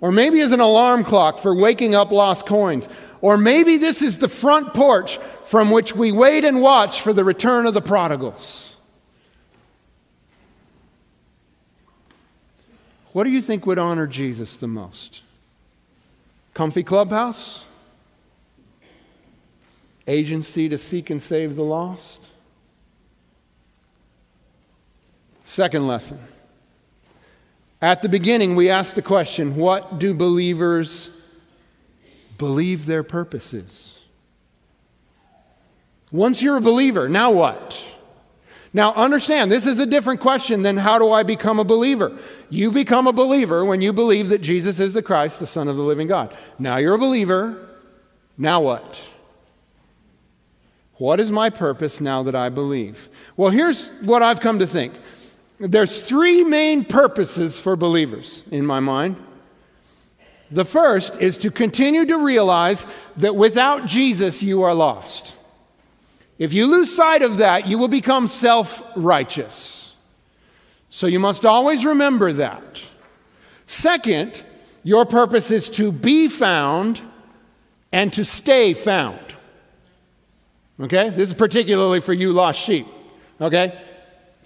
Or 0.00 0.10
maybe 0.10 0.40
as 0.40 0.52
an 0.52 0.60
alarm 0.60 1.04
clock 1.04 1.38
for 1.38 1.54
waking 1.54 1.94
up 1.94 2.10
lost 2.10 2.44
coins. 2.44 2.88
Or 3.22 3.38
maybe 3.38 3.76
this 3.78 4.02
is 4.02 4.18
the 4.18 4.28
front 4.28 4.74
porch 4.74 5.18
from 5.44 5.70
which 5.70 5.94
we 5.94 6.10
wait 6.10 6.44
and 6.44 6.60
watch 6.60 7.00
for 7.00 7.12
the 7.12 7.24
return 7.24 7.66
of 7.66 7.72
the 7.72 7.80
prodigals. 7.80 8.76
What 13.12 13.24
do 13.24 13.30
you 13.30 13.40
think 13.40 13.64
would 13.64 13.78
honor 13.78 14.08
Jesus 14.08 14.56
the 14.56 14.66
most? 14.66 15.22
Comfy 16.52 16.82
clubhouse? 16.82 17.64
Agency 20.08 20.68
to 20.68 20.76
seek 20.76 21.08
and 21.08 21.22
save 21.22 21.54
the 21.54 21.62
lost? 21.62 22.28
Second 25.44 25.86
lesson. 25.86 26.18
At 27.80 28.02
the 28.02 28.08
beginning, 28.08 28.56
we 28.56 28.68
asked 28.68 28.96
the 28.96 29.02
question 29.02 29.54
what 29.54 30.00
do 30.00 30.12
believers 30.12 31.10
believe 32.38 32.86
their 32.86 33.02
purposes. 33.02 34.00
Once 36.10 36.42
you're 36.42 36.58
a 36.58 36.60
believer, 36.60 37.08
now 37.08 37.30
what? 37.30 37.82
Now, 38.74 38.94
understand, 38.94 39.50
this 39.50 39.66
is 39.66 39.80
a 39.80 39.86
different 39.86 40.20
question 40.20 40.62
than 40.62 40.78
how 40.78 40.98
do 40.98 41.10
I 41.10 41.24
become 41.24 41.58
a 41.58 41.64
believer? 41.64 42.16
You 42.48 42.70
become 42.70 43.06
a 43.06 43.12
believer 43.12 43.64
when 43.64 43.82
you 43.82 43.92
believe 43.92 44.30
that 44.30 44.40
Jesus 44.40 44.80
is 44.80 44.94
the 44.94 45.02
Christ, 45.02 45.40
the 45.40 45.46
Son 45.46 45.68
of 45.68 45.76
the 45.76 45.82
living 45.82 46.06
God. 46.06 46.36
Now 46.58 46.78
you're 46.78 46.94
a 46.94 46.98
believer. 46.98 47.68
Now 48.38 48.62
what? 48.62 49.00
What 50.94 51.20
is 51.20 51.30
my 51.30 51.50
purpose 51.50 52.00
now 52.00 52.22
that 52.22 52.34
I 52.34 52.48
believe? 52.48 53.08
Well, 53.36 53.50
here's 53.50 53.90
what 54.02 54.22
I've 54.22 54.40
come 54.40 54.58
to 54.60 54.66
think 54.66 54.94
there's 55.58 56.06
three 56.06 56.42
main 56.42 56.84
purposes 56.84 57.58
for 57.58 57.76
believers 57.76 58.44
in 58.50 58.66
my 58.66 58.80
mind. 58.80 59.16
The 60.52 60.64
first 60.66 61.16
is 61.16 61.38
to 61.38 61.50
continue 61.50 62.04
to 62.04 62.18
realize 62.18 62.86
that 63.16 63.34
without 63.34 63.86
Jesus, 63.86 64.42
you 64.42 64.62
are 64.62 64.74
lost. 64.74 65.34
If 66.38 66.52
you 66.52 66.66
lose 66.66 66.94
sight 66.94 67.22
of 67.22 67.38
that, 67.38 67.66
you 67.66 67.78
will 67.78 67.88
become 67.88 68.28
self 68.28 68.82
righteous. 68.94 69.94
So 70.90 71.06
you 71.06 71.18
must 71.18 71.46
always 71.46 71.86
remember 71.86 72.34
that. 72.34 72.82
Second, 73.66 74.44
your 74.82 75.06
purpose 75.06 75.50
is 75.50 75.70
to 75.70 75.90
be 75.90 76.28
found 76.28 77.00
and 77.90 78.12
to 78.12 78.24
stay 78.24 78.74
found. 78.74 79.20
Okay? 80.78 81.08
This 81.08 81.30
is 81.30 81.34
particularly 81.34 82.00
for 82.00 82.12
you 82.12 82.32
lost 82.32 82.58
sheep. 82.58 82.86
Okay? 83.40 83.80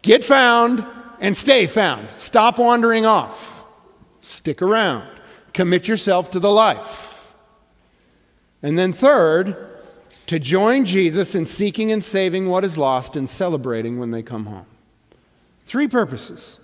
Get 0.03 0.23
found 0.23 0.87
and 1.19 1.37
stay 1.37 1.66
found. 1.66 2.09
Stop 2.16 2.59
wandering 2.59 3.07
off. 3.07 3.64
Stick 4.21 4.62
around. 4.62 5.15
Commit 5.57 5.88
yourself 5.88 6.31
to 6.33 6.38
the 6.38 6.51
life. 6.51 7.33
And 8.62 8.79
then, 8.79 8.92
third, 8.92 9.57
to 10.27 10.38
join 10.38 10.85
Jesus 10.85 11.35
in 11.35 11.47
seeking 11.47 11.90
and 11.90 12.05
saving 12.05 12.51
what 12.51 12.62
is 12.62 12.77
lost 12.77 13.16
and 13.16 13.27
celebrating 13.27 13.99
when 13.99 14.11
they 14.11 14.23
come 14.23 14.45
home. 14.45 14.66
Three 15.64 15.88
purposes. 15.88 16.61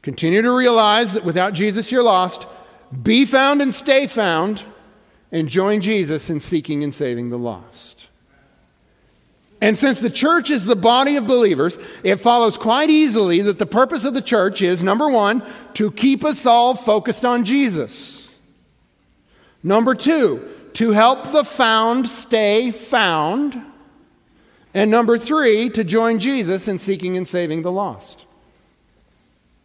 Continue 0.00 0.42
to 0.42 0.52
realize 0.52 1.12
that 1.14 1.24
without 1.24 1.54
Jesus 1.54 1.90
you're 1.90 2.04
lost. 2.04 2.46
Be 3.02 3.24
found 3.24 3.60
and 3.60 3.74
stay 3.74 4.06
found. 4.06 4.62
And 5.32 5.48
join 5.48 5.80
Jesus 5.80 6.30
in 6.30 6.38
seeking 6.38 6.84
and 6.84 6.94
saving 6.94 7.30
the 7.30 7.38
lost. 7.38 8.01
And 9.62 9.78
since 9.78 10.00
the 10.00 10.10
church 10.10 10.50
is 10.50 10.64
the 10.64 10.74
body 10.74 11.14
of 11.14 11.28
believers, 11.28 11.78
it 12.02 12.16
follows 12.16 12.56
quite 12.58 12.90
easily 12.90 13.42
that 13.42 13.60
the 13.60 13.64
purpose 13.64 14.04
of 14.04 14.12
the 14.12 14.20
church 14.20 14.60
is 14.60 14.82
number 14.82 15.08
one, 15.08 15.44
to 15.74 15.92
keep 15.92 16.24
us 16.24 16.44
all 16.46 16.74
focused 16.74 17.24
on 17.24 17.44
Jesus. 17.44 18.34
Number 19.62 19.94
two, 19.94 20.48
to 20.74 20.90
help 20.90 21.30
the 21.30 21.44
found 21.44 22.08
stay 22.08 22.72
found. 22.72 23.62
And 24.74 24.90
number 24.90 25.16
three, 25.16 25.70
to 25.70 25.84
join 25.84 26.18
Jesus 26.18 26.66
in 26.66 26.80
seeking 26.80 27.16
and 27.16 27.28
saving 27.28 27.62
the 27.62 27.70
lost. 27.70 28.26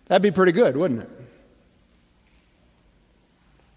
That'd 0.05 0.21
be 0.21 0.29
pretty 0.29 0.51
good, 0.51 0.77
wouldn't 0.77 1.01
it? 1.01 1.09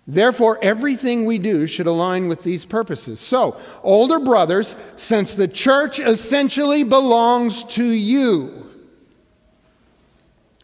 Therefore, 0.06 0.58
everything 0.62 1.24
we 1.24 1.38
do 1.38 1.66
should 1.66 1.86
align 1.86 2.28
with 2.28 2.42
these 2.42 2.64
purposes. 2.64 3.20
So, 3.20 3.60
older 3.82 4.18
brothers, 4.18 4.74
since 4.96 5.34
the 5.34 5.46
church 5.46 6.00
essentially 6.00 6.82
belongs 6.82 7.62
to 7.74 7.84
you, 7.84 8.66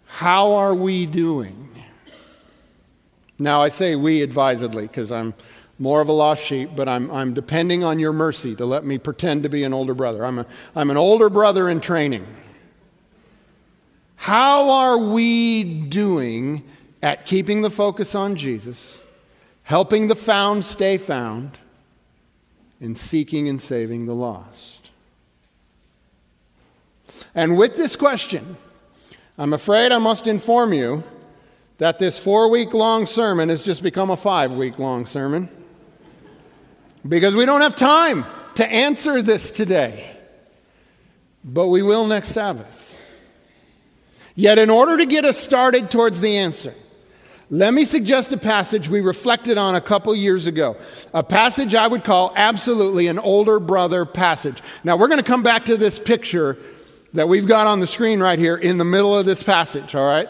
how 0.06 0.52
are 0.52 0.74
we 0.74 1.06
doing? 1.06 1.68
Now, 3.38 3.62
I 3.62 3.68
say 3.68 3.96
we 3.96 4.22
advisedly 4.22 4.86
because 4.86 5.12
I'm 5.12 5.34
more 5.78 6.00
of 6.00 6.08
a 6.08 6.12
lost 6.12 6.42
sheep, 6.42 6.70
but 6.74 6.88
I'm, 6.88 7.10
I'm 7.10 7.34
depending 7.34 7.84
on 7.84 7.98
your 7.98 8.12
mercy 8.12 8.54
to 8.56 8.64
let 8.64 8.84
me 8.84 8.96
pretend 8.96 9.42
to 9.42 9.50
be 9.50 9.62
an 9.62 9.74
older 9.74 9.94
brother. 9.94 10.24
I'm, 10.24 10.38
a, 10.38 10.46
I'm 10.74 10.90
an 10.90 10.96
older 10.96 11.28
brother 11.28 11.68
in 11.68 11.80
training. 11.80 12.26
How 14.16 14.70
are 14.70 14.96
we 14.96 15.62
doing 15.62 16.64
at 17.02 17.26
keeping 17.26 17.60
the 17.60 17.70
focus 17.70 18.14
on 18.14 18.36
Jesus, 18.36 19.00
helping 19.66 20.06
the 20.06 20.14
found 20.14 20.64
stay 20.64 20.96
found, 20.96 21.50
and 22.80 22.96
seeking 22.96 23.48
and 23.48 23.60
saving 23.60 24.06
the 24.06 24.14
lost? 24.14 24.92
And 27.34 27.56
with 27.56 27.76
this 27.76 27.96
question, 27.96 28.56
I'm 29.36 29.52
afraid 29.52 29.90
I 29.90 29.98
must 29.98 30.28
inform 30.28 30.72
you 30.72 31.02
that 31.78 31.98
this 31.98 32.16
four 32.16 32.48
week 32.48 32.74
long 32.74 33.06
sermon 33.06 33.48
has 33.48 33.60
just 33.62 33.82
become 33.82 34.08
a 34.08 34.16
five 34.16 34.52
week 34.52 34.78
long 34.78 35.04
sermon 35.04 35.48
because 37.06 37.34
we 37.34 37.44
don't 37.44 37.60
have 37.60 37.74
time 37.74 38.24
to 38.54 38.66
answer 38.66 39.20
this 39.20 39.50
today. 39.50 40.16
But 41.44 41.68
we 41.68 41.82
will 41.82 42.06
next 42.06 42.28
Sabbath. 42.28 43.00
Yet, 44.36 44.58
in 44.58 44.70
order 44.70 44.96
to 44.96 45.06
get 45.06 45.24
us 45.24 45.38
started 45.38 45.90
towards 45.90 46.20
the 46.20 46.36
answer, 46.36 46.74
let 47.48 47.72
me 47.72 47.84
suggest 47.84 48.32
a 48.32 48.36
passage 48.36 48.88
we 48.88 49.00
reflected 49.00 49.56
on 49.56 49.76
a 49.76 49.80
couple 49.80 50.14
years 50.16 50.48
ago. 50.48 50.76
A 51.14 51.22
passage 51.22 51.76
I 51.76 51.86
would 51.86 52.02
call 52.02 52.32
absolutely 52.34 53.06
an 53.06 53.20
older 53.20 53.60
brother 53.60 54.04
passage. 54.04 54.60
Now, 54.82 54.96
we're 54.96 55.08
going 55.08 55.22
to 55.22 55.26
come 55.26 55.44
back 55.44 55.66
to 55.66 55.76
this 55.76 55.98
picture 55.98 56.56
that 57.12 57.28
we've 57.28 57.46
got 57.46 57.68
on 57.68 57.78
the 57.78 57.86
screen 57.86 58.20
right 58.20 58.38
here 58.38 58.56
in 58.56 58.78
the 58.78 58.84
middle 58.84 59.16
of 59.16 59.26
this 59.26 59.44
passage, 59.44 59.94
all 59.94 60.06
right? 60.06 60.28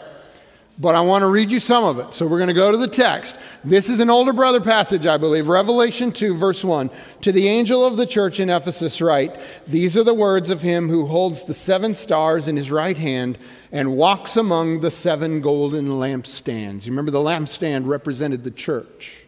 But 0.79 0.93
I 0.93 1.01
want 1.01 1.23
to 1.23 1.27
read 1.27 1.51
you 1.51 1.59
some 1.59 1.83
of 1.83 1.97
it. 1.97 2.13
So 2.13 2.27
we're 2.27 2.37
going 2.37 2.49
to 2.49 2.53
go 2.53 2.71
to 2.71 2.77
the 2.77 2.87
text. 2.87 3.37
This 3.63 3.89
is 3.89 3.99
an 3.99 4.11
older 4.11 4.31
brother 4.31 4.61
passage, 4.61 5.07
I 5.07 5.17
believe. 5.17 5.47
Revelation 5.47 6.11
2, 6.11 6.35
verse 6.35 6.63
1. 6.63 6.91
To 7.21 7.31
the 7.31 7.47
angel 7.47 7.83
of 7.83 7.97
the 7.97 8.05
church 8.05 8.39
in 8.39 8.49
Ephesus, 8.49 9.01
write 9.01 9.39
These 9.65 9.97
are 9.97 10.03
the 10.03 10.13
words 10.13 10.51
of 10.51 10.61
him 10.61 10.87
who 10.89 11.07
holds 11.07 11.43
the 11.43 11.53
seven 11.55 11.95
stars 11.95 12.47
in 12.47 12.57
his 12.57 12.69
right 12.69 12.97
hand 12.97 13.39
and 13.71 13.97
walks 13.97 14.37
among 14.37 14.81
the 14.81 14.91
seven 14.91 15.41
golden 15.41 15.89
lampstands. 15.89 16.85
You 16.85 16.91
remember 16.91 17.11
the 17.11 17.19
lampstand 17.19 17.87
represented 17.87 18.43
the 18.43 18.51
church. 18.51 19.23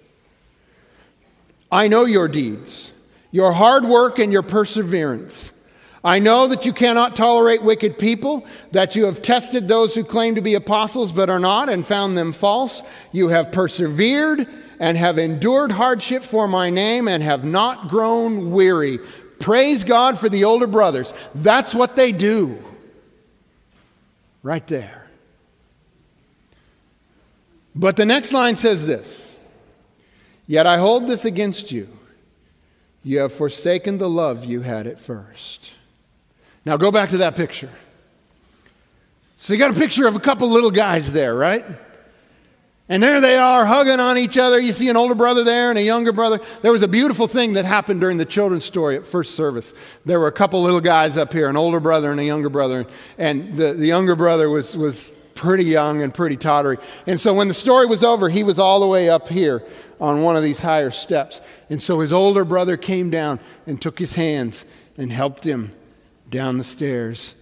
I 1.71 1.87
know 1.87 2.05
your 2.05 2.27
deeds, 2.27 2.93
your 3.31 3.53
hard 3.53 3.85
work, 3.85 4.19
and 4.19 4.31
your 4.31 4.43
perseverance 4.43 5.51
I 6.03 6.19
know 6.19 6.47
that 6.47 6.65
you 6.65 6.71
cannot 6.71 7.15
tolerate 7.15 7.61
wicked 7.61 7.97
people, 7.97 8.45
that 8.71 8.95
you 8.95 9.05
have 9.05 9.21
tested 9.21 9.67
those 9.67 9.93
who 9.93 10.03
claim 10.03 10.35
to 10.35 10.41
be 10.41 10.55
apostles 10.55 11.11
but 11.11 11.29
are 11.29 11.39
not 11.39 11.67
and 11.67 11.85
found 11.85 12.17
them 12.17 12.31
false. 12.31 12.81
You 13.11 13.27
have 13.29 13.51
persevered 13.51 14.47
and 14.79 14.97
have 14.97 15.17
endured 15.17 15.71
hardship 15.71 16.23
for 16.23 16.47
my 16.47 16.69
name 16.69 17.07
and 17.07 17.21
have 17.21 17.43
not 17.43 17.89
grown 17.89 18.51
weary. 18.51 18.99
Praise 19.39 19.83
God 19.83 20.17
for 20.17 20.29
the 20.29 20.45
older 20.45 20.67
brothers. 20.67 21.13
That's 21.35 21.75
what 21.75 21.97
they 21.97 22.13
do. 22.13 22.63
Right 24.41 24.65
there. 24.67 25.07
But 27.75 27.97
the 27.97 28.05
next 28.05 28.31
line 28.31 28.55
says 28.55 28.87
this 28.87 29.37
Yet 30.47 30.65
I 30.65 30.77
hold 30.77 31.07
this 31.07 31.25
against 31.25 31.71
you. 31.71 31.89
You 33.03 33.19
have 33.19 33.33
forsaken 33.33 33.97
the 33.97 34.09
love 34.09 34.45
you 34.45 34.61
had 34.61 34.87
at 34.87 34.99
first. 34.99 35.73
Now 36.69 36.77
go 36.77 36.91
back 36.91 37.09
to 37.09 37.17
that 37.17 37.35
picture. 37.35 37.71
So 39.37 39.53
you 39.53 39.57
got 39.57 39.71
a 39.71 39.73
picture 39.73 40.05
of 40.05 40.15
a 40.15 40.19
couple 40.19 40.51
little 40.51 40.69
guys 40.69 41.11
there, 41.11 41.33
right? 41.33 41.65
And 42.87 43.01
there 43.01 43.19
they 43.19 43.37
are 43.37 43.65
hugging 43.65 43.99
on 43.99 44.19
each 44.19 44.37
other. 44.37 44.59
You 44.59 44.71
see 44.71 44.87
an 44.87 44.95
older 44.95 45.15
brother 45.15 45.43
there 45.43 45.71
and 45.71 45.79
a 45.79 45.81
younger 45.81 46.11
brother. 46.11 46.39
There 46.61 46.71
was 46.71 46.83
a 46.83 46.87
beautiful 46.87 47.27
thing 47.27 47.53
that 47.53 47.65
happened 47.65 48.01
during 48.01 48.17
the 48.19 48.25
children's 48.25 48.65
story 48.65 48.97
at 48.97 49.07
first 49.07 49.33
service. 49.33 49.73
There 50.05 50.19
were 50.19 50.27
a 50.27 50.31
couple 50.31 50.61
little 50.61 50.79
guys 50.79 51.17
up 51.17 51.33
here, 51.33 51.49
an 51.49 51.57
older 51.57 51.79
brother 51.79 52.11
and 52.11 52.19
a 52.19 52.23
younger 52.23 52.49
brother. 52.49 52.85
And 53.17 53.57
the, 53.57 53.73
the 53.73 53.87
younger 53.87 54.15
brother 54.15 54.47
was, 54.47 54.77
was 54.77 55.11
pretty 55.33 55.65
young 55.65 56.03
and 56.03 56.13
pretty 56.13 56.37
tottery. 56.37 56.77
And 57.07 57.19
so 57.19 57.33
when 57.33 57.47
the 57.47 57.55
story 57.55 57.87
was 57.87 58.03
over, 58.03 58.29
he 58.29 58.43
was 58.43 58.59
all 58.59 58.79
the 58.79 58.85
way 58.85 59.09
up 59.09 59.27
here 59.27 59.63
on 59.99 60.21
one 60.21 60.37
of 60.37 60.43
these 60.43 60.61
higher 60.61 60.91
steps. 60.91 61.41
And 61.67 61.81
so 61.81 61.99
his 61.99 62.13
older 62.13 62.45
brother 62.45 62.77
came 62.77 63.09
down 63.09 63.39
and 63.65 63.81
took 63.81 63.97
his 63.97 64.13
hands 64.13 64.65
and 64.99 65.11
helped 65.11 65.47
him 65.47 65.71
down 66.29 66.57
the 66.57 66.63
stairs 66.63 67.35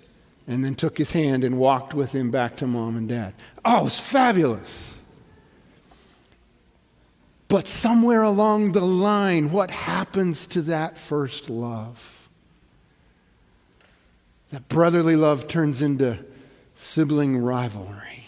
and 0.47 0.63
then 0.63 0.75
took 0.75 0.97
his 0.97 1.11
hand 1.11 1.43
and 1.43 1.57
walked 1.57 1.93
with 1.93 2.13
him 2.13 2.31
back 2.31 2.55
to 2.57 2.67
mom 2.67 2.95
and 2.95 3.09
dad. 3.09 3.33
Oh, 3.65 3.79
it 3.79 3.83
was 3.83 3.99
fabulous. 3.99 4.97
But 7.49 7.67
somewhere 7.67 8.23
along 8.23 8.73
the 8.73 8.85
line, 8.85 9.51
what 9.51 9.71
happens 9.71 10.47
to 10.47 10.61
that 10.63 10.97
first 10.97 11.49
love? 11.49 12.29
That 14.51 14.67
brotherly 14.69 15.15
love 15.15 15.47
turns 15.47 15.81
into 15.81 16.19
sibling 16.75 17.37
rivalry. 17.37 18.25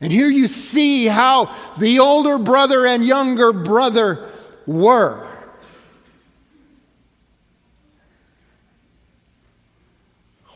And 0.00 0.12
here 0.12 0.28
you 0.28 0.46
see 0.46 1.06
how 1.06 1.54
the 1.78 2.00
older 2.00 2.36
brother 2.36 2.86
and 2.86 3.06
younger 3.06 3.52
brother 3.52 4.30
were. 4.66 5.26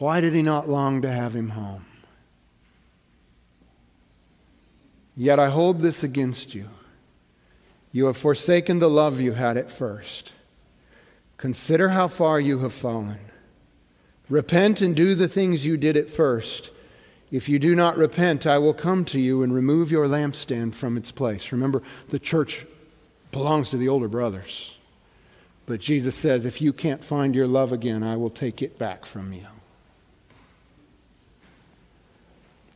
Why 0.00 0.22
did 0.22 0.34
he 0.34 0.40
not 0.40 0.66
long 0.66 1.02
to 1.02 1.12
have 1.12 1.36
him 1.36 1.50
home? 1.50 1.84
Yet 5.14 5.38
I 5.38 5.50
hold 5.50 5.82
this 5.82 6.02
against 6.02 6.54
you. 6.54 6.70
You 7.92 8.06
have 8.06 8.16
forsaken 8.16 8.78
the 8.78 8.88
love 8.88 9.20
you 9.20 9.32
had 9.32 9.58
at 9.58 9.70
first. 9.70 10.32
Consider 11.36 11.90
how 11.90 12.08
far 12.08 12.40
you 12.40 12.60
have 12.60 12.72
fallen. 12.72 13.18
Repent 14.30 14.80
and 14.80 14.96
do 14.96 15.14
the 15.14 15.28
things 15.28 15.66
you 15.66 15.76
did 15.76 15.98
at 15.98 16.10
first. 16.10 16.70
If 17.30 17.50
you 17.50 17.58
do 17.58 17.74
not 17.74 17.98
repent, 17.98 18.46
I 18.46 18.56
will 18.56 18.72
come 18.72 19.04
to 19.04 19.20
you 19.20 19.42
and 19.42 19.52
remove 19.52 19.90
your 19.90 20.06
lampstand 20.06 20.74
from 20.76 20.96
its 20.96 21.12
place. 21.12 21.52
Remember, 21.52 21.82
the 22.08 22.18
church 22.18 22.64
belongs 23.32 23.68
to 23.68 23.76
the 23.76 23.88
older 23.88 24.08
brothers. 24.08 24.76
But 25.66 25.80
Jesus 25.80 26.16
says, 26.16 26.46
if 26.46 26.62
you 26.62 26.72
can't 26.72 27.04
find 27.04 27.34
your 27.34 27.46
love 27.46 27.70
again, 27.70 28.02
I 28.02 28.16
will 28.16 28.30
take 28.30 28.62
it 28.62 28.78
back 28.78 29.04
from 29.04 29.34
you. 29.34 29.46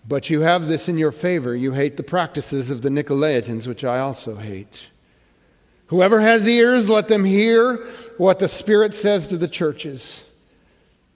But 0.07 0.29
you 0.29 0.41
have 0.41 0.67
this 0.67 0.89
in 0.89 0.99
your 0.99 1.13
favor. 1.13 1.57
You 1.57 1.73
hate 1.73 1.97
the 1.97 2.03
practices 2.03 2.71
of 2.71 2.83
the 2.83 2.91
Nicolaitans, 2.91 3.67
which 3.67 3.85
I 3.85 4.01
also 4.01 4.37
hate. 4.37 4.91
Whoever 5.87 6.21
has 6.21 6.47
ears, 6.47 6.89
let 6.89 7.09
them 7.09 7.25
hear 7.25 7.77
what 8.19 8.39
the 8.39 8.49
Spirit 8.49 8.95
says 8.95 9.27
to 9.29 9.37
the 9.37 9.49
churches. 9.49 10.25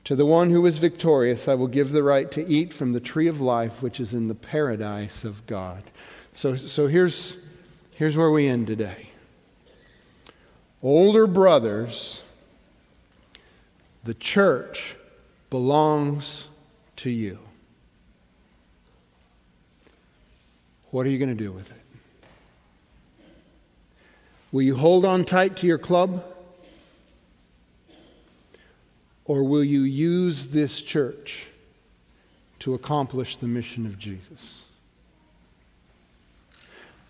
To 0.04 0.16
the 0.16 0.24
one 0.24 0.50
who 0.50 0.64
is 0.64 0.78
victorious, 0.78 1.48
I 1.48 1.54
will 1.54 1.66
give 1.66 1.92
the 1.92 2.02
right 2.02 2.30
to 2.32 2.46
eat 2.46 2.72
from 2.72 2.92
the 2.92 3.00
tree 3.00 3.28
of 3.28 3.42
life, 3.42 3.82
which 3.82 4.00
is 4.00 4.14
in 4.14 4.28
the 4.28 4.34
paradise 4.34 5.24
of 5.24 5.46
God. 5.46 5.82
So, 6.32 6.56
so 6.56 6.86
here's, 6.86 7.36
here's 7.92 8.16
where 8.16 8.30
we 8.30 8.48
end 8.48 8.68
today. 8.68 9.10
Older 10.82 11.26
brothers, 11.26 12.22
the 14.04 14.14
church 14.14 14.96
belongs 15.50 16.48
to 16.96 17.10
you. 17.10 17.40
What 20.90 21.06
are 21.06 21.10
you 21.10 21.18
going 21.18 21.30
to 21.30 21.34
do 21.34 21.52
with 21.52 21.70
it? 21.70 21.76
Will 24.50 24.62
you 24.62 24.76
hold 24.76 25.04
on 25.04 25.24
tight 25.24 25.58
to 25.58 25.66
your 25.66 25.78
club? 25.78 26.24
Or 29.26 29.44
will 29.44 29.64
you 29.64 29.82
use 29.82 30.48
this 30.48 30.80
church 30.80 31.48
to 32.60 32.72
accomplish 32.72 33.36
the 33.36 33.46
mission 33.46 33.84
of 33.84 33.98
Jesus? 33.98 34.64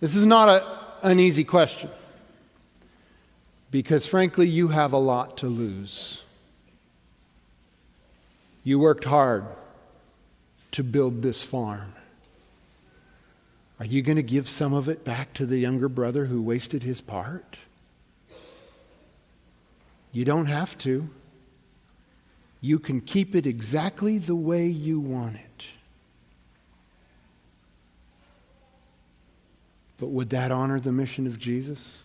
This 0.00 0.16
is 0.16 0.24
not 0.24 0.48
a, 0.48 1.06
an 1.06 1.20
easy 1.20 1.44
question 1.44 1.90
because, 3.70 4.04
frankly, 4.06 4.48
you 4.48 4.68
have 4.68 4.92
a 4.92 4.98
lot 4.98 5.36
to 5.38 5.46
lose. 5.46 6.22
You 8.64 8.80
worked 8.80 9.04
hard 9.04 9.44
to 10.72 10.82
build 10.82 11.22
this 11.22 11.42
farm. 11.42 11.94
Are 13.80 13.86
you 13.86 14.02
going 14.02 14.16
to 14.16 14.22
give 14.22 14.48
some 14.48 14.74
of 14.74 14.88
it 14.88 15.04
back 15.04 15.32
to 15.34 15.46
the 15.46 15.58
younger 15.58 15.88
brother 15.88 16.26
who 16.26 16.42
wasted 16.42 16.82
his 16.82 17.00
part? 17.00 17.56
You 20.10 20.24
don't 20.24 20.46
have 20.46 20.76
to. 20.78 21.08
You 22.60 22.80
can 22.80 23.00
keep 23.00 23.36
it 23.36 23.46
exactly 23.46 24.18
the 24.18 24.34
way 24.34 24.66
you 24.66 24.98
want 24.98 25.36
it. 25.36 25.66
But 29.98 30.08
would 30.08 30.30
that 30.30 30.50
honor 30.50 30.80
the 30.80 30.92
mission 30.92 31.26
of 31.26 31.38
Jesus? 31.38 32.02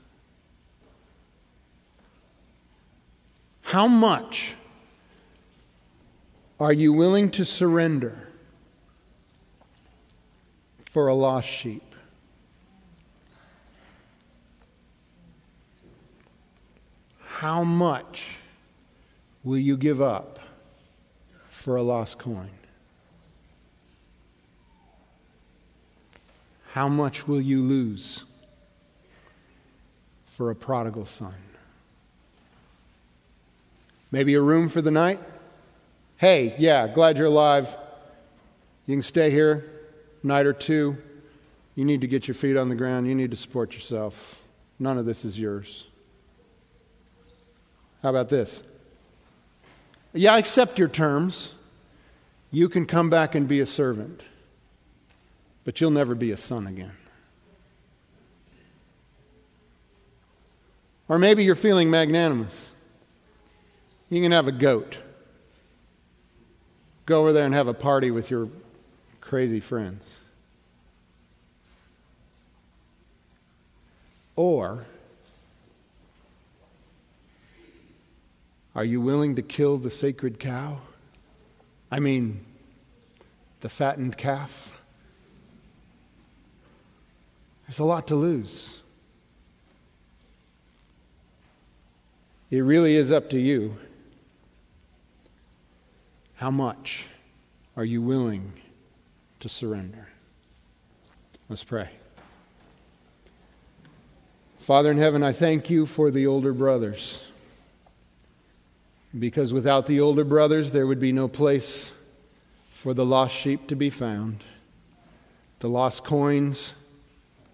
How 3.64 3.88
much 3.88 4.56
are 6.60 6.74
you 6.74 6.94
willing 6.94 7.32
to 7.32 7.46
surrender 7.46 8.23
for 10.94 11.08
a 11.08 11.14
lost 11.16 11.48
sheep? 11.48 11.96
How 17.26 17.64
much 17.64 18.36
will 19.44 19.58
you 19.58 19.76
give 19.76 20.04
up 20.04 20.38
for 21.50 21.78
a 21.78 21.82
lost 21.82 22.20
coin? 22.20 22.52
How 26.74 26.88
much 26.88 27.28
will 27.28 27.42
you 27.42 27.60
lose 27.60 28.26
for 30.28 30.52
a 30.52 30.56
prodigal 30.56 31.08
son? 31.08 31.34
Maybe 34.12 34.36
a 34.36 34.42
room 34.42 34.70
for 34.70 34.84
the 34.84 34.92
night? 34.92 35.20
Hey, 36.18 36.54
yeah, 36.60 36.88
glad 36.88 37.18
you're 37.18 37.26
alive. 37.26 37.76
You 38.86 38.94
can 38.94 39.02
stay 39.02 39.32
here 39.32 39.73
night 40.24 40.46
or 40.46 40.54
two. 40.54 40.98
You 41.76 41.86
need 41.86 42.02
to 42.02 42.08
get 42.08 42.28
your 42.28 42.36
feet 42.36 42.56
on 42.56 42.70
the 42.70 42.76
ground. 42.76 43.08
You 43.08 43.16
need 43.16 43.32
to 43.32 43.38
support 43.38 43.74
yourself. 43.74 44.42
None 44.80 44.98
of 44.98 45.06
this 45.06 45.26
is 45.26 45.40
yours. 45.40 45.86
How 48.02 48.10
about 48.10 48.30
this? 48.30 48.64
Yeah, 50.14 50.34
I 50.34 50.38
accept 50.38 50.78
your 50.78 50.88
terms. 50.88 51.54
You 52.52 52.70
can 52.70 52.86
come 52.86 53.10
back 53.10 53.34
and 53.34 53.48
be 53.48 53.60
a 53.62 53.66
servant, 53.66 54.22
but 55.64 55.82
you'll 55.82 55.92
never 55.92 56.14
be 56.14 56.32
a 56.32 56.38
son 56.38 56.68
again. 56.68 56.92
Or 61.10 61.18
maybe 61.18 61.44
you're 61.44 61.56
feeling 61.56 61.90
magnanimous. 61.90 62.72
You 64.10 64.22
can 64.22 64.32
have 64.32 64.48
a 64.48 64.52
goat. 64.52 65.02
Go 67.06 67.22
over 67.22 67.34
there 67.34 67.46
and 67.46 67.54
have 67.54 67.68
a 67.68 67.74
party 67.74 68.12
with 68.12 68.30
your 68.30 68.48
crazy 69.34 69.60
friends. 69.60 70.19
Or 74.36 74.86
are 78.76 78.86
you 78.86 79.02
willing 79.02 79.36
to 79.38 79.41
kill 79.41 79.78
the 79.78 79.89
sacred 79.89 80.39
cow? 80.39 80.78
I 81.89 82.00
mean, 82.00 82.46
the 83.62 83.69
fattened 83.69 84.19
calf? 84.19 84.72
There's 87.65 87.80
a 87.80 87.86
lot 87.86 88.06
to 88.10 88.15
lose. 88.15 88.82
It 92.52 92.60
really 92.60 92.96
is 92.96 93.12
up 93.12 93.32
to 93.32 93.39
you. 93.39 93.78
How 96.36 96.52
much 96.52 97.08
are 97.76 97.84
you 97.84 98.00
willing 98.00 98.54
to 99.44 99.50
surrender? 99.50 100.08
Let's 101.50 101.66
pray. 101.66 101.90
Father 104.60 104.90
in 104.90 104.98
heaven, 104.98 105.22
I 105.22 105.34
thank 105.34 105.70
you 105.70 105.86
for 105.86 106.12
the 106.12 106.28
older 106.28 106.54
brothers. 106.54 107.30
Because 109.20 109.52
without 109.52 109.86
the 109.86 110.00
older 110.00 110.24
brothers, 110.24 110.72
there 110.72 110.88
would 110.88 111.02
be 111.02 111.12
no 111.12 111.28
place 111.28 111.92
for 112.72 112.94
the 112.94 113.06
lost 113.06 113.36
sheep 113.36 113.68
to 113.68 113.76
be 113.76 113.90
found, 113.90 114.46
the 115.60 115.68
lost 115.68 116.06
coins 116.06 116.74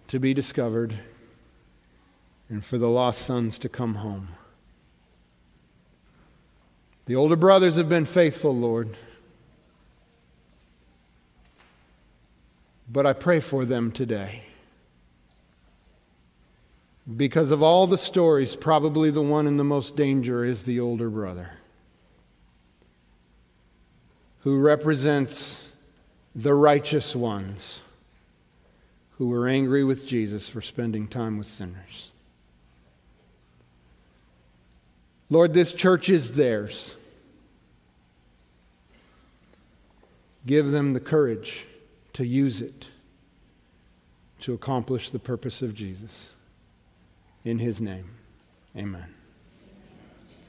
to 0.06 0.20
be 0.20 0.32
discovered, 0.32 0.96
and 2.48 2.64
for 2.64 2.78
the 2.78 2.88
lost 2.88 3.22
sons 3.22 3.58
to 3.58 3.68
come 3.68 3.96
home. 3.96 4.28
The 7.06 7.16
older 7.16 7.34
brothers 7.34 7.74
have 7.78 7.88
been 7.88 8.04
faithful, 8.04 8.56
Lord. 8.56 8.96
But 12.92 13.06
I 13.06 13.12
pray 13.12 13.38
for 13.38 13.64
them 13.64 13.92
today. 13.92 14.42
Because 17.16 17.50
of 17.50 17.62
all 17.62 17.86
the 17.86 17.98
stories, 17.98 18.56
probably 18.56 19.10
the 19.10 19.22
one 19.22 19.46
in 19.46 19.56
the 19.56 19.64
most 19.64 19.94
danger 19.94 20.44
is 20.44 20.64
the 20.64 20.80
older 20.80 21.08
brother, 21.08 21.52
who 24.40 24.58
represents 24.58 25.66
the 26.34 26.54
righteous 26.54 27.14
ones 27.14 27.82
who 29.18 29.28
were 29.28 29.46
angry 29.46 29.84
with 29.84 30.06
Jesus 30.06 30.48
for 30.48 30.60
spending 30.60 31.06
time 31.06 31.38
with 31.38 31.46
sinners. 31.46 32.10
Lord, 35.28 35.54
this 35.54 35.72
church 35.72 36.08
is 36.08 36.32
theirs. 36.32 36.96
Give 40.46 40.70
them 40.70 40.92
the 40.92 41.00
courage 41.00 41.66
to 42.14 42.24
use 42.24 42.60
it 42.60 42.88
to 44.40 44.54
accomplish 44.54 45.10
the 45.10 45.18
purpose 45.18 45.62
of 45.62 45.74
Jesus. 45.74 46.32
In 47.44 47.58
his 47.58 47.80
name, 47.80 48.10
amen. 48.76 49.14